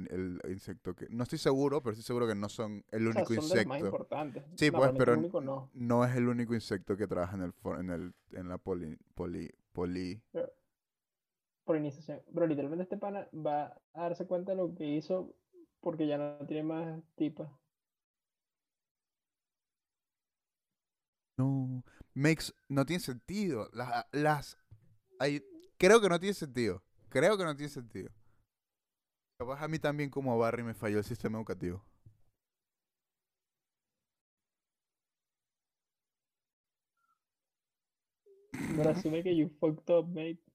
[0.44, 1.06] el insecto que...
[1.08, 3.56] No estoy seguro, pero estoy seguro que no son el O sea, único son de
[3.56, 3.86] los más insecto.
[3.86, 4.44] importantes.
[4.54, 5.70] Sí, No, pues, pero único no.
[5.72, 9.50] no es el único insecto que trabaja en el en el en la poli poli
[9.72, 10.20] poli
[11.64, 12.20] Polinización.
[12.32, 15.34] Pero literalmente este pana va a darse cuenta de lo que hizo
[15.80, 17.50] porque ya no tiene más tipas.
[21.36, 21.82] No,
[22.14, 23.68] makes no tiene sentido.
[23.72, 24.59] Las las
[25.18, 25.42] hay
[25.78, 26.82] creo que no tiene sentido.
[27.09, 28.10] Creo que no tiene sentido.
[29.38, 31.82] Capaz a mí también como a Barry me falló el sistema educativo.
[38.76, 40.47] Pero asume que you fucked up, mate.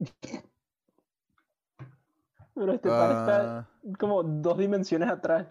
[2.54, 3.68] Pero este pana está Ah,
[3.98, 5.46] como dos dimensiones atrás.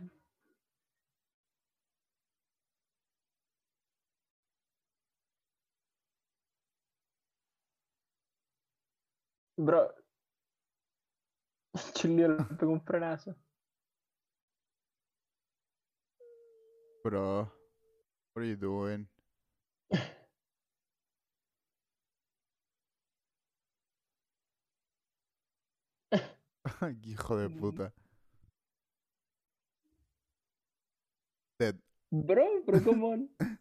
[9.58, 9.94] Bro.
[11.94, 13.36] Chulio le pegó un frenazo.
[17.04, 17.52] Bro,
[18.34, 19.08] what are you doing?
[27.04, 27.94] Hijo de puta.
[31.60, 31.76] Dead.
[32.12, 33.30] Bro, pero come on.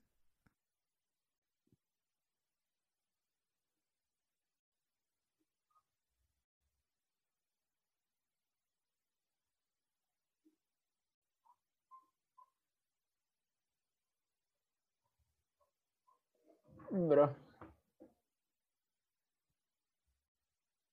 [16.90, 17.47] Bro.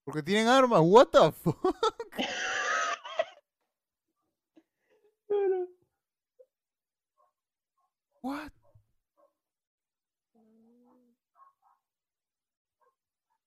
[0.05, 0.81] Porque tienen armas.
[0.83, 1.75] What the fuck?
[8.21, 8.51] What?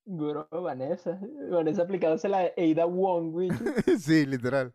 [0.07, 1.19] Bro, Vanessa.
[1.51, 3.51] Vanessa aplicándose la Ada Wong, güey.
[4.01, 4.73] sí, literal.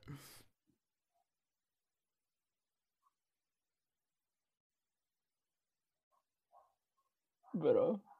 [7.53, 8.12] Bro.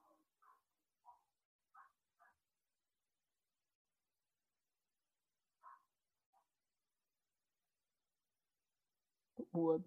[9.54, 9.82] What?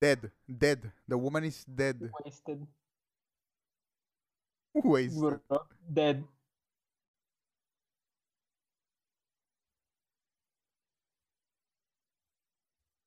[0.00, 0.30] Dead.
[0.46, 0.92] Dead.
[1.08, 2.10] The woman is dead.
[2.22, 2.66] Wasted.
[4.74, 5.18] Wasted.
[5.18, 5.40] Bro.
[5.88, 6.22] Dead.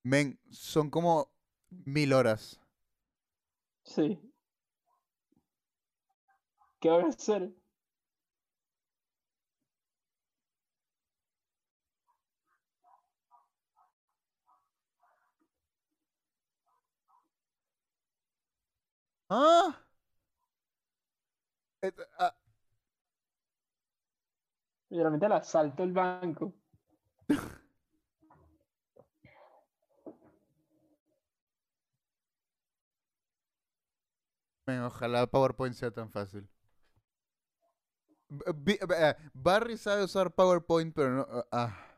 [0.02, 1.30] Men, son como
[1.84, 2.58] mil horas.
[3.84, 4.18] Sí.
[6.80, 7.52] ¿Qué van a hacer?
[19.30, 19.80] ¿Ah?
[21.82, 22.34] Et- ah,
[24.90, 26.54] Literalmente el asalto al banco.
[34.66, 36.48] men, ojalá PowerPoint sea tan fácil.
[38.28, 41.26] B- Bi- eh, Barry sabe usar PowerPoint, pero no.
[41.30, 41.89] ah, ah.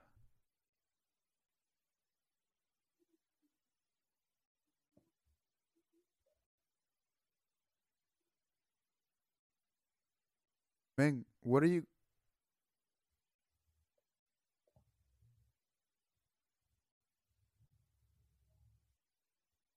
[10.99, 11.85] Man, what are you?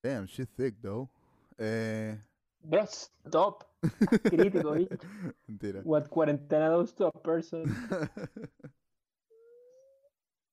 [0.04, 1.10] Damn, she's thick though.
[1.60, 2.14] Eh,
[2.64, 3.64] Bro, stop.
[3.84, 4.76] Crítico,
[5.50, 5.84] mentira.
[5.84, 7.66] What cuarentena does to a person.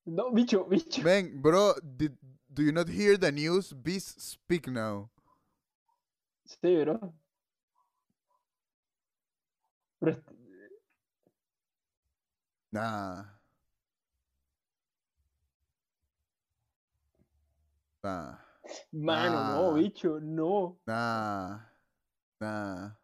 [0.05, 1.01] No, bicho, bicho.
[1.01, 2.17] Man, bro, did,
[2.53, 3.71] do you not hear the news?
[3.71, 5.09] Beast speak now.
[6.45, 7.13] Sí, bro.
[10.01, 10.17] Pero
[12.73, 13.25] est- Nah.
[18.03, 18.37] Nah.
[18.93, 19.73] Mano, no, Ah.
[19.75, 20.79] bicho, no.
[20.87, 21.59] Nah.
[22.39, 22.95] Nah.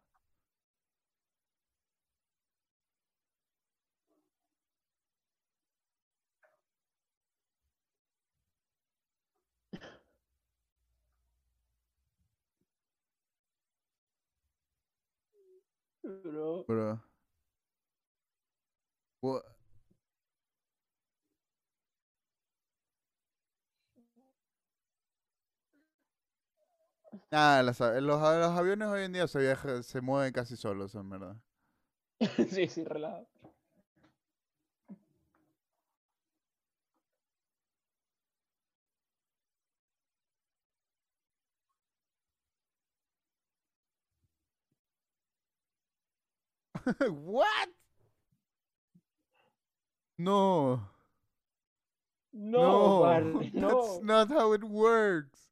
[16.02, 16.64] Bro.
[16.66, 17.00] Bro.
[19.20, 19.44] What?
[27.32, 30.56] Ah, las a- los, a- los aviones hoy en día se viaja, se mueven casi
[30.56, 31.36] solos, en verdad.
[32.50, 33.26] Sí, sí, relajado.
[47.10, 47.68] what?
[50.18, 50.82] No.
[52.32, 54.00] No, Barney, that's no.
[54.00, 55.49] not how it works.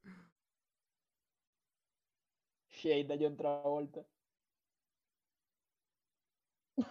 [2.83, 4.05] Shade a John Travolta.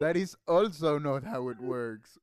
[0.00, 2.18] That is also not how it works.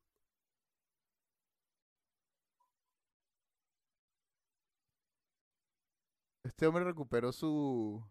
[6.46, 8.04] Este hombre recuperó su.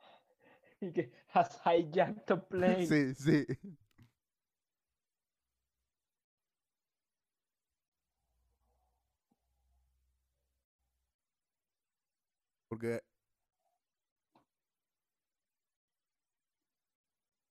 [0.82, 2.86] Y que has hijacked a plane.
[2.86, 3.46] Sí, sí.
[12.80, 13.02] Porque.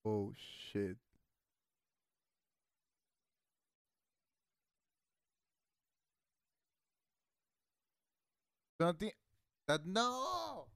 [0.04, 0.98] Oh shit.
[8.80, 9.14] No ti-
[9.68, 10.68] that- no.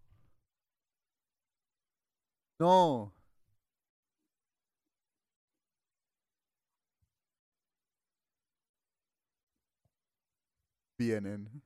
[2.59, 3.11] No.
[10.97, 11.62] vienen.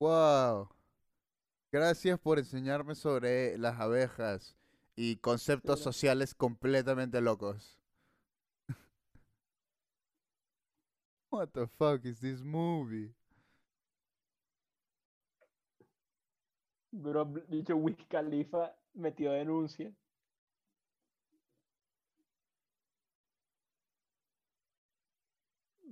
[0.00, 0.68] Wow.
[1.72, 4.56] Gracias por enseñarme sobre las abejas
[4.96, 7.78] y conceptos sociales completamente locos.
[11.30, 13.12] What the fuck is this movie?
[16.92, 19.92] Bro, dicho Wiz Khalifa metió denuncia.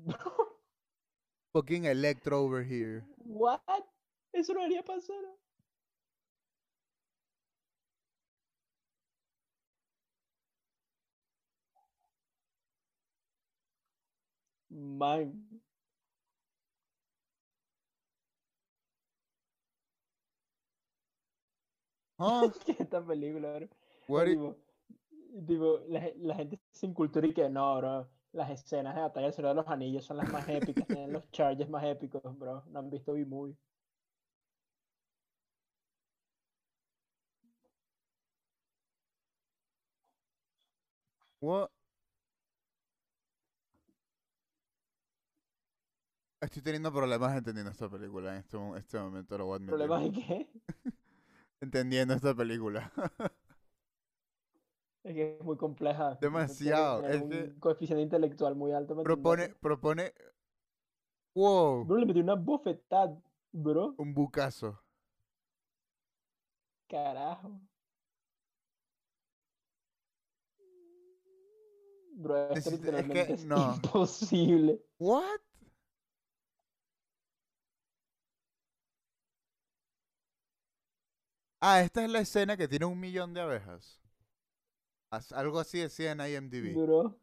[1.52, 3.04] Fucking Electro over here.
[3.18, 3.60] What?
[4.36, 5.16] Eso no debería pasar.
[14.70, 15.62] Man,
[22.18, 23.68] es esta película, bro?
[24.08, 24.26] What
[25.46, 28.08] tipo, la gente sin cultura y que no, bro.
[28.32, 31.30] Las escenas de batalla del Señor de los Anillos son las más épicas, tienen los
[31.30, 32.62] charges más épicos, bro.
[32.66, 33.56] No han visto B-Movie.
[41.40, 41.68] What?
[46.40, 49.74] Estoy teniendo problemas entendiendo esta película en este, este momento, lo voy a admitir.
[49.74, 50.50] ¿Problemas de qué?
[51.60, 52.92] Entendiendo esta película.
[55.02, 56.18] Es que es muy compleja.
[56.20, 59.02] Demasiado, es un coeficiente intelectual muy alto.
[59.02, 60.12] propone, propone...
[61.34, 61.84] Wow.
[61.84, 63.16] Bro, le metí una bofetada,
[63.52, 63.94] bro.
[63.98, 64.82] Un bucazo.
[66.88, 67.60] Carajo.
[72.26, 73.74] Bro, esto Necesita- es que literalmente es no.
[73.74, 74.80] imposible.
[74.98, 75.40] What?
[81.60, 84.00] Ah, esta es la escena que tiene un millón de abejas.
[85.10, 86.74] As- Algo así decía en IMDb.
[86.74, 87.18] Bro.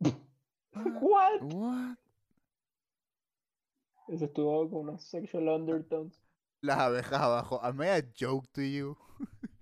[1.00, 1.42] What?
[1.42, 1.96] What?
[4.08, 6.18] Eso estuvo con unos sexual undertones.
[6.62, 7.60] Las abejas abajo.
[7.62, 8.96] I made a joke to you.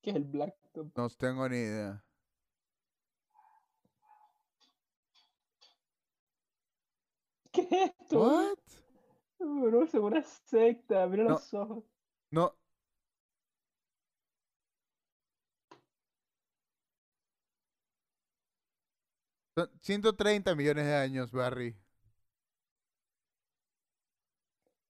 [0.00, 0.96] Que es el blacktop.
[0.96, 2.02] No tengo ni idea.
[7.52, 8.20] ¿Qué es esto?
[8.20, 8.58] What?
[9.38, 11.06] Bro, es una secta.
[11.06, 11.30] Mira No.
[11.30, 11.84] los ojos.
[12.30, 12.54] No.
[19.56, 21.74] Son 130 millones de años, Barry.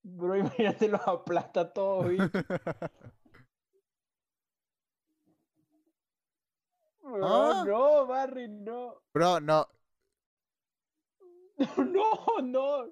[0.04, 2.24] Bro, imagínate, los aplasta todo, bicho.
[7.02, 7.64] Bro, Ah.
[7.64, 9.00] no, Barry, no.
[9.14, 9.66] Bro, no.
[11.78, 12.90] No, no.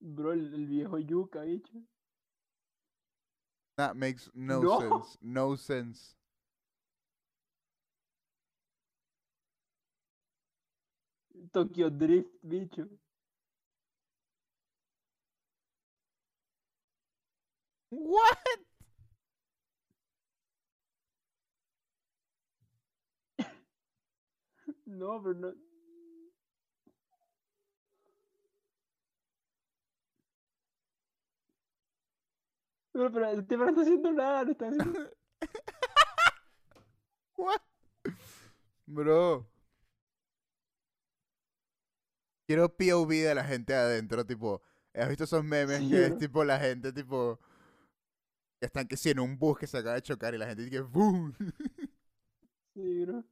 [0.00, 1.72] Bro, el, el viejo yuca, bicho.
[3.76, 4.78] That makes no, No.
[4.78, 5.18] sense.
[5.20, 6.14] No sense.
[11.54, 12.88] Tokyo Drift, bicho.
[17.90, 18.38] What?
[24.86, 25.54] No, pero no.
[32.92, 35.10] Pero, pero el tipo no está haciendo nada, no está haciendo...
[37.36, 37.60] What?
[38.86, 39.53] Bro.
[42.46, 44.62] Quiero POV de la gente adentro, tipo.
[44.94, 47.40] ¿Has visto esos memes Sí, que es tipo la gente, tipo.
[48.60, 50.62] Que están que sí en un bus que se acaba de chocar y la gente
[50.62, 51.32] dice ¡Bum!
[52.74, 53.24] Sí, bro.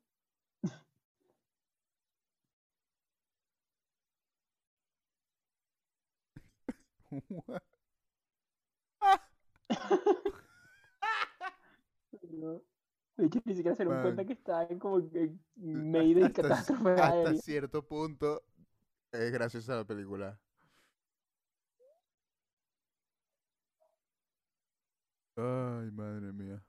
[7.29, 7.63] What?
[12.31, 12.63] No.
[13.17, 17.35] De hecho, ni siquiera se dieron cuenta que estaban como en Mayday hasta, catástrofe hasta
[17.37, 18.43] cierto punto
[19.13, 20.39] es graciosa la película.
[25.37, 26.63] Ay, madre mía.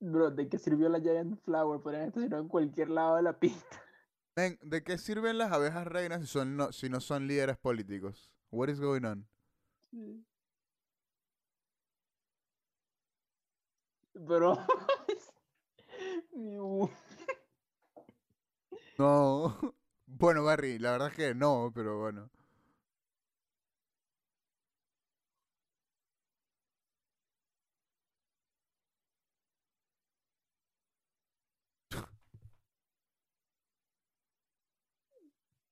[0.00, 1.80] Bro, ¿de qué sirvió la Giant Flower?
[1.80, 3.82] Podrían estacionar en cualquier lado de la pista.
[4.36, 8.32] Men, ¿de qué sirven las abejas reinas si, son no, si no son líderes políticos?
[8.50, 9.28] What is going on?
[9.90, 10.24] Sí.
[14.14, 14.58] Bro.
[19.00, 19.56] No.
[20.12, 22.28] Bueno, Barry, la verdad es que no, pero bueno.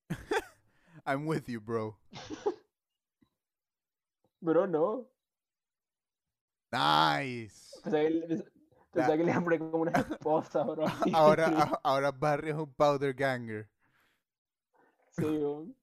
[1.05, 1.97] I'm with you, bro.
[4.41, 5.09] Bro, no.
[6.73, 7.83] Nice
[8.91, 10.85] pensaba que le poner como una esposa, bro.
[11.15, 13.69] Ahora, ahora Barry es un powder ganger.
[15.11, 15.75] Sí, weón.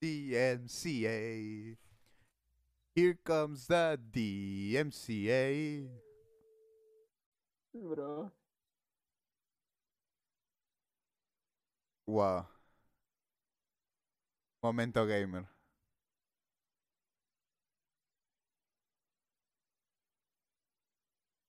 [0.00, 1.76] DMCA.
[2.94, 5.88] Here comes the DMCA.
[7.72, 8.32] Bro.
[12.06, 12.46] Wow.
[14.62, 15.48] Momento gamer.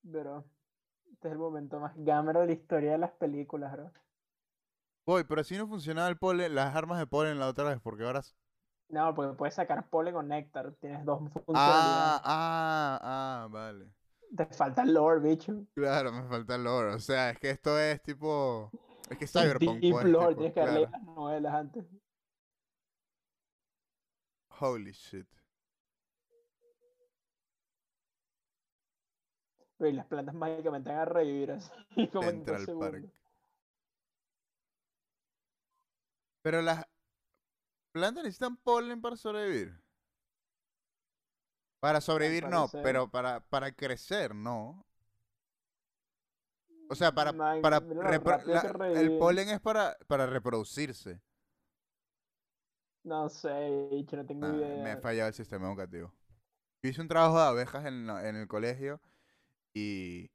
[0.04, 0.44] Bro.
[1.14, 3.92] Este es el momento más gamer de la historia de las películas, bro.
[5.06, 8.06] Voy, pero así no funcionaba el polen, las armas de polen la otra vez, porque
[8.06, 8.22] ahora...
[8.90, 10.74] No, porque puedes sacar polen con néctar.
[10.76, 11.22] Tienes dos
[11.54, 12.22] Ah, funcionalidades.
[12.24, 13.94] ah, ah, vale.
[14.36, 15.68] Te falta el lore, bicho.
[15.74, 16.94] Claro, me falta el lore.
[16.94, 18.74] O sea, es que esto es tipo...
[19.10, 20.82] Es que Cyberpunk, Deep pues, lore, tipo, tienes que claro.
[20.92, 21.86] las novelas antes.
[24.60, 25.28] Holy shit.
[29.80, 31.72] Y las plantas mágicamente van a revivir así.
[32.14, 32.92] Como en Central segundos.
[32.92, 33.06] Park.
[36.42, 36.86] Pero las
[37.92, 39.80] plantas necesitan polen para sobrevivir.
[41.80, 44.86] Para sobrevivir no, pero para, para crecer no.
[46.90, 47.32] O sea, para,
[47.62, 51.22] para rápido la- el polen es para, para reproducirse.
[53.04, 54.92] No sé, bicho, no tengo Nah, me idea.
[54.92, 56.14] ha fallado el sistema educativo.
[56.84, 59.02] Yo hice un trabajo de abejas en, en el colegio
[59.74, 60.32] y,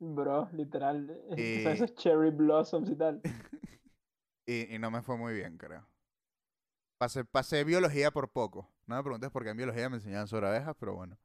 [0.00, 1.06] Bro, literal.
[1.62, 3.22] sabes esos cherry blossoms y tal.
[4.46, 5.86] y, y no me fue muy bien, creo.
[6.98, 8.70] Pasé, pasé biología por poco.
[8.86, 11.18] No me preguntes por qué en biología me enseñaban sobre abejas, pero bueno.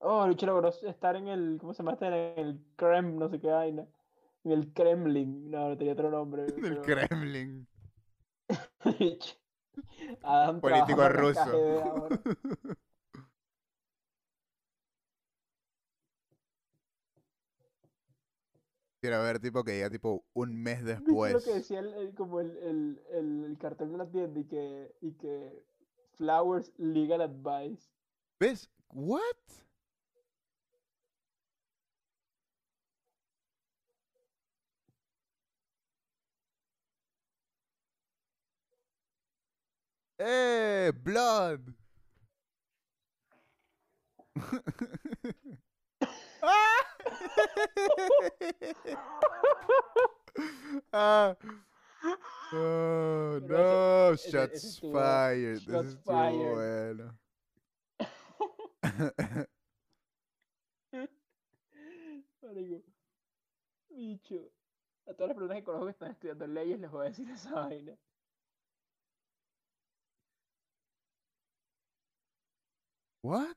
[0.00, 1.56] Oh, bicho logró estar en el.
[1.60, 1.92] ¿Cómo se llama?
[1.92, 2.06] este?
[2.08, 2.14] En
[2.46, 3.82] el Krem, no sé qué vaina.
[3.82, 3.88] En
[4.44, 5.50] el Kremlin.
[5.50, 6.44] No, no tenía otro nombre.
[6.46, 7.66] Del pero- Kremlin.
[10.22, 12.08] Adam Político ruso.
[19.00, 21.32] Quiero ver tipo que ya tipo un mes ¿Viste después.
[21.32, 24.44] lo que decía el, el- como el, el, el, el cartel de la tienda y
[24.44, 25.64] que, y que
[26.16, 27.90] Flowers Legal Advice?
[28.38, 28.70] ¿Ves?
[28.90, 29.20] ¿What?
[40.24, 40.92] ¡Eh!
[40.94, 41.60] ¡Blood!
[50.92, 51.36] ¡Ah!
[52.54, 55.56] Oh, no, ese- ese shots fired.
[55.56, 56.54] Ese shots estuvo fired.
[56.54, 57.18] bueno.
[62.42, 62.82] Marico,
[63.88, 64.50] bicho.
[65.06, 67.52] A todas las personas que conozco que están estudiando leyes les voy a decir esa
[67.52, 67.92] vaina.
[73.22, 73.56] What?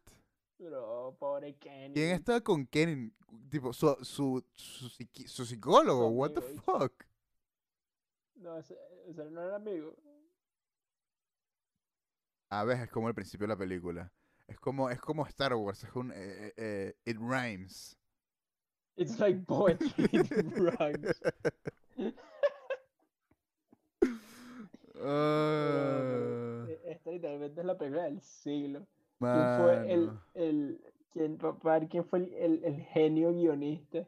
[0.58, 1.94] Pero, pobre Kenny.
[1.94, 3.12] ¿Quién está con Kenny?
[3.50, 4.90] Tipo, su, su, su,
[5.28, 6.08] su psicólogo.
[6.10, 6.94] What the fuck?
[8.36, 8.78] No, ese,
[9.08, 9.96] ese no era amigo.
[12.50, 14.12] A ver, es como el principio de la película.
[14.48, 15.84] Es como, es como Star Wars.
[15.84, 16.12] Es un.
[16.12, 17.98] eh, eh, eh, it rhymes.
[18.98, 21.22] It's like poetry it rhymes.
[24.98, 28.88] Ah, eh, Esta literalmente es la película del siglo.
[29.20, 30.82] ¿Quién fue el, el
[31.12, 31.38] quién,
[31.90, 34.08] quién fue el, el, el genio guionista?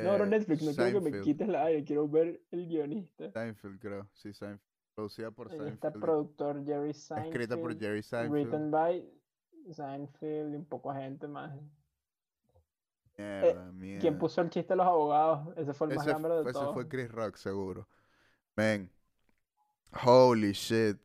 [0.00, 1.24] No, bro, Eh, Netflix, no quiero que me Seinfeld.
[1.24, 3.34] quites la aire, quiero ver el guionista.
[3.34, 4.08] Seinfeld, creo.
[4.14, 4.60] Sí, Seinfeld.
[4.94, 6.00] Producida por Ahí está Seinfeld.
[6.00, 7.26] productor Jerry Seinfeld.
[7.26, 8.32] Escrita por Jerry Seinfeld.
[8.32, 9.04] Written by
[9.72, 11.52] Seinfeld y un poco gente más.
[13.18, 14.18] Mierda, ¿Quién mierda.
[14.18, 15.56] puso el chiste de los abogados?
[15.56, 16.74] Ese fue el más Ese, gamero de ese todos.
[16.74, 17.88] fue Chris Rock, seguro.
[18.56, 18.90] Man.
[20.04, 20.98] Holy shit.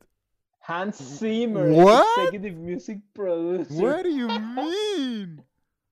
[0.63, 2.05] Hans Zimmer, What?
[2.17, 3.73] executive music producer.
[3.81, 5.43] What do you mean?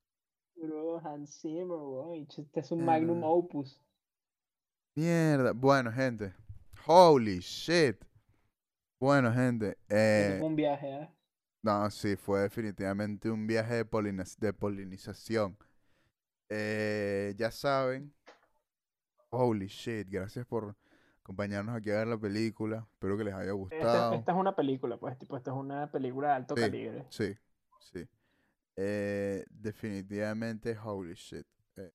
[0.62, 2.28] Bro, Hans Zimmer, weón.
[2.30, 3.80] Este es un magnum opus.
[4.96, 5.54] Mierda.
[5.54, 6.34] Bueno, gente.
[6.86, 7.98] Holy shit.
[9.00, 9.78] Bueno, gente.
[9.90, 11.10] Eh, fue un viaje, ¿eh?
[11.64, 15.58] no, sí, fue definitivamente un viaje de, poliniz- de polinización.
[16.50, 18.14] Eh, ya saben.
[19.30, 20.08] Holy shit.
[20.10, 20.76] Gracias por
[21.30, 22.88] acompañarnos aquí a ver la película.
[22.94, 24.16] Espero que les haya gustado.
[24.16, 26.62] esta es una película, pues, tipo, esta es una película de alto Sí.
[26.62, 27.06] calibre.
[27.10, 27.38] Sí,
[27.80, 28.08] sí.
[28.76, 31.46] Eh, definitivamente, holy shit.
[31.78, 31.92] Eh,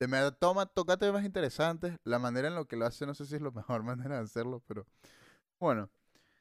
[0.00, 1.96] de verdad, toma, toca temas interesantes.
[2.04, 4.24] La manera en la que lo hace, no sé si es la mejor manera de
[4.24, 4.84] hacerlo, pero
[5.60, 5.84] bueno,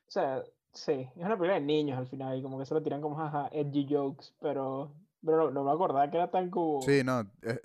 [0.08, 2.82] O sea, sí, es una película de niños al final, y como que se lo
[2.82, 4.92] tiran como jaja, edgy jokes, pero
[5.24, 6.82] Pero no, no me acordaba que era tan como...
[6.82, 7.60] Sí, no, eh,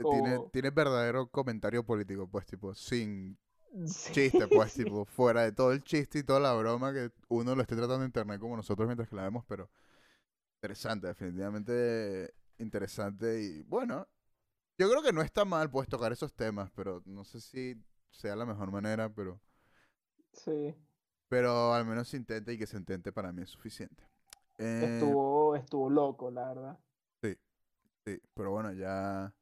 [0.53, 3.39] tiene verdadero comentario político, pues, tipo, sin
[3.83, 7.55] Sí, chiste, pues, tipo, fuera de todo el chiste y toda la broma que uno
[7.55, 9.71] lo esté tratando en internet como nosotros mientras que la vemos, pero
[10.57, 14.09] interesante, definitivamente interesante y bueno,
[14.79, 17.77] yo creo que no está mal, pues, tocar esos temas, pero no sé si
[18.11, 19.41] sea la mejor manera, pero,
[20.33, 20.75] Sí.
[21.29, 24.05] pero al menos se intenta y que se intente para mí es suficiente.
[24.59, 26.79] Eh, Estuvo, estuvo loco, la verdad.
[27.23, 27.37] sí,
[28.07, 29.35] sí, pero bueno, ya...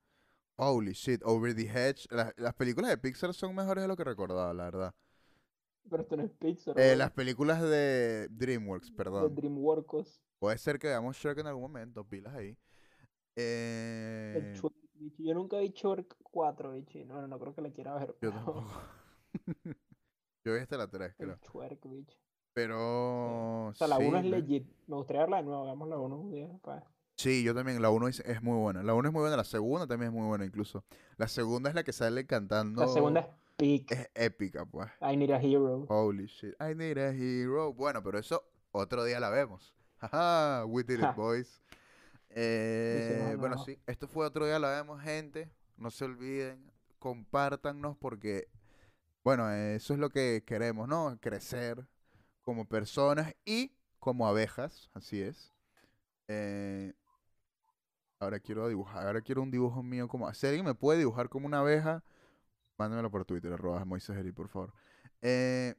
[0.57, 2.07] Holy shit, Over the Hedge.
[2.11, 4.95] Las, las películas de Pixar son mejores de lo que recordaba, la verdad.
[5.91, 9.35] Pero esto no es Pixar, Eh, las películas de DreamWorks, De perdón.
[9.35, 10.20] DreamWorks.
[10.39, 12.57] Puede ser que veamos Shrek en algún momento, pilas ahí.
[14.35, 15.23] El Eh, Shrek, bicho.
[15.23, 16.99] Yo nunca vi Shrek 4, bicho.
[16.99, 18.15] y No, no, no creo que la quiera ver.
[18.20, 18.70] yo pero tampoco.
[20.45, 21.39] Yo vi hasta la 3, El creo.
[21.39, 22.19] Shrek, bicho.
[22.19, 22.20] Sí.
[22.53, 24.66] Pero O sea, la sí, 1 es legit.
[24.87, 25.62] Me gustaría verla de nuevo.
[25.65, 26.49] Hagamos la 1 un día.
[26.62, 26.85] pa.
[27.23, 27.81] Sí, yo también.
[27.81, 28.82] La 1 es, es muy buena.
[28.82, 29.36] La 1 es muy buena.
[29.36, 30.82] La segunda también es muy buena, incluso.
[31.19, 32.81] La segunda es la que sale cantando.
[32.81, 33.27] La segunda es
[33.57, 33.93] Peak.
[33.93, 34.90] Es épica, pues.
[35.01, 35.86] I Need a Hero.
[35.89, 36.55] Holy shit.
[36.61, 37.73] I need a hero.
[37.73, 38.43] Bueno, pero eso
[38.73, 39.73] otro día la vemos.
[40.01, 41.61] Jaja, we did it, boys.
[42.31, 43.65] Eh, bueno, no.
[43.65, 45.49] sí, esto fue otro día la vemos, gente.
[45.77, 48.49] No se olviden, compártanos porque,
[49.23, 51.16] bueno, eso es lo que queremos, ¿no?
[51.20, 51.86] Crecer
[52.40, 55.53] como personas y como abejas, así es.
[56.27, 56.94] Eh,
[58.23, 60.32] ahora quiero dibujar, ahora quiero un dibujo mío como...
[60.32, 62.05] Si alguien me puede dibujar como una abeja,
[62.78, 64.73] mándamelo por Twitter, arroba Moisés por favor.
[65.20, 65.74] Eh,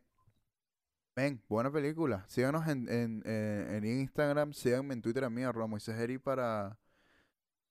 [1.16, 2.26] ven, buena película.
[2.28, 6.78] Síganos en, en, eh, en Instagram, síganme en Twitter a mí, arroba Moisés para,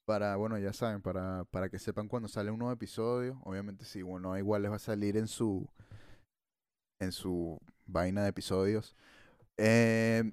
[0.07, 3.41] para, bueno, ya saben, para, para que sepan cuando sale un nuevo episodio.
[3.45, 5.69] Obviamente, sí, bueno, igual les va a salir en su,
[6.99, 8.97] en su vaina de episodios.
[9.59, 10.33] Eh,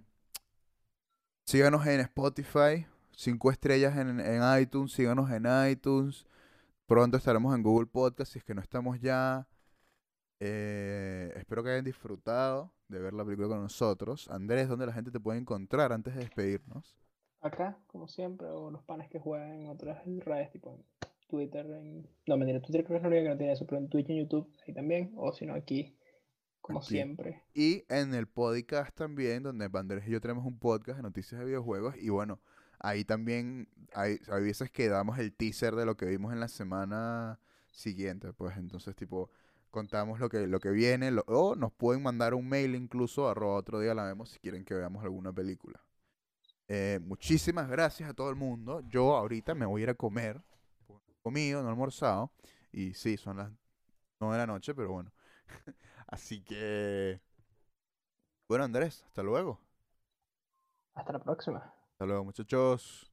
[1.45, 2.87] síganos en Spotify,
[3.19, 6.25] cinco estrellas en, en iTunes, síganos en iTunes.
[6.87, 9.47] Pronto estaremos en Google Podcast, si es que no estamos ya.
[10.39, 14.29] Eh, espero que hayan disfrutado de ver la película con nosotros.
[14.31, 16.97] Andrés, ¿dónde la gente te puede encontrar antes de despedirnos?
[17.41, 20.85] Acá, como siempre, o los panes que juegan en otras redes, tipo en
[21.27, 21.65] Twitter.
[21.65, 22.07] En...
[22.25, 24.09] No, mentira, Twitter creo que es la única que no tiene eso, pero en Twitch
[24.09, 25.11] y en YouTube, ahí también.
[25.17, 25.97] O si no, aquí,
[26.61, 26.87] como Aquí.
[26.87, 27.43] siempre.
[27.53, 31.45] Y en el podcast también, donde Andrés y yo tenemos un podcast de noticias de
[31.45, 31.95] videojuegos.
[31.97, 32.39] Y bueno,
[32.79, 36.47] ahí también hay, hay veces que damos el teaser de lo que vimos en la
[36.47, 37.39] semana
[37.71, 38.33] siguiente.
[38.33, 39.29] Pues entonces, tipo,
[39.69, 41.11] contamos lo que, lo que viene.
[41.27, 44.73] o nos pueden mandar un mail incluso, arroba otro día la vemos, si quieren que
[44.73, 45.81] veamos alguna película.
[46.67, 48.81] Eh, muchísimas gracias a todo el mundo.
[48.89, 50.41] Yo ahorita me voy a ir a comer.
[51.21, 52.31] Comido, no almorzado.
[52.71, 53.51] Y sí, son las
[54.19, 55.11] 9 de la noche, pero bueno.
[56.07, 57.19] Así que...
[58.47, 59.59] Bueno, Andrés, hasta luego.
[60.93, 61.73] Hasta la próxima.
[61.99, 63.08] Hasta luego, muchachos.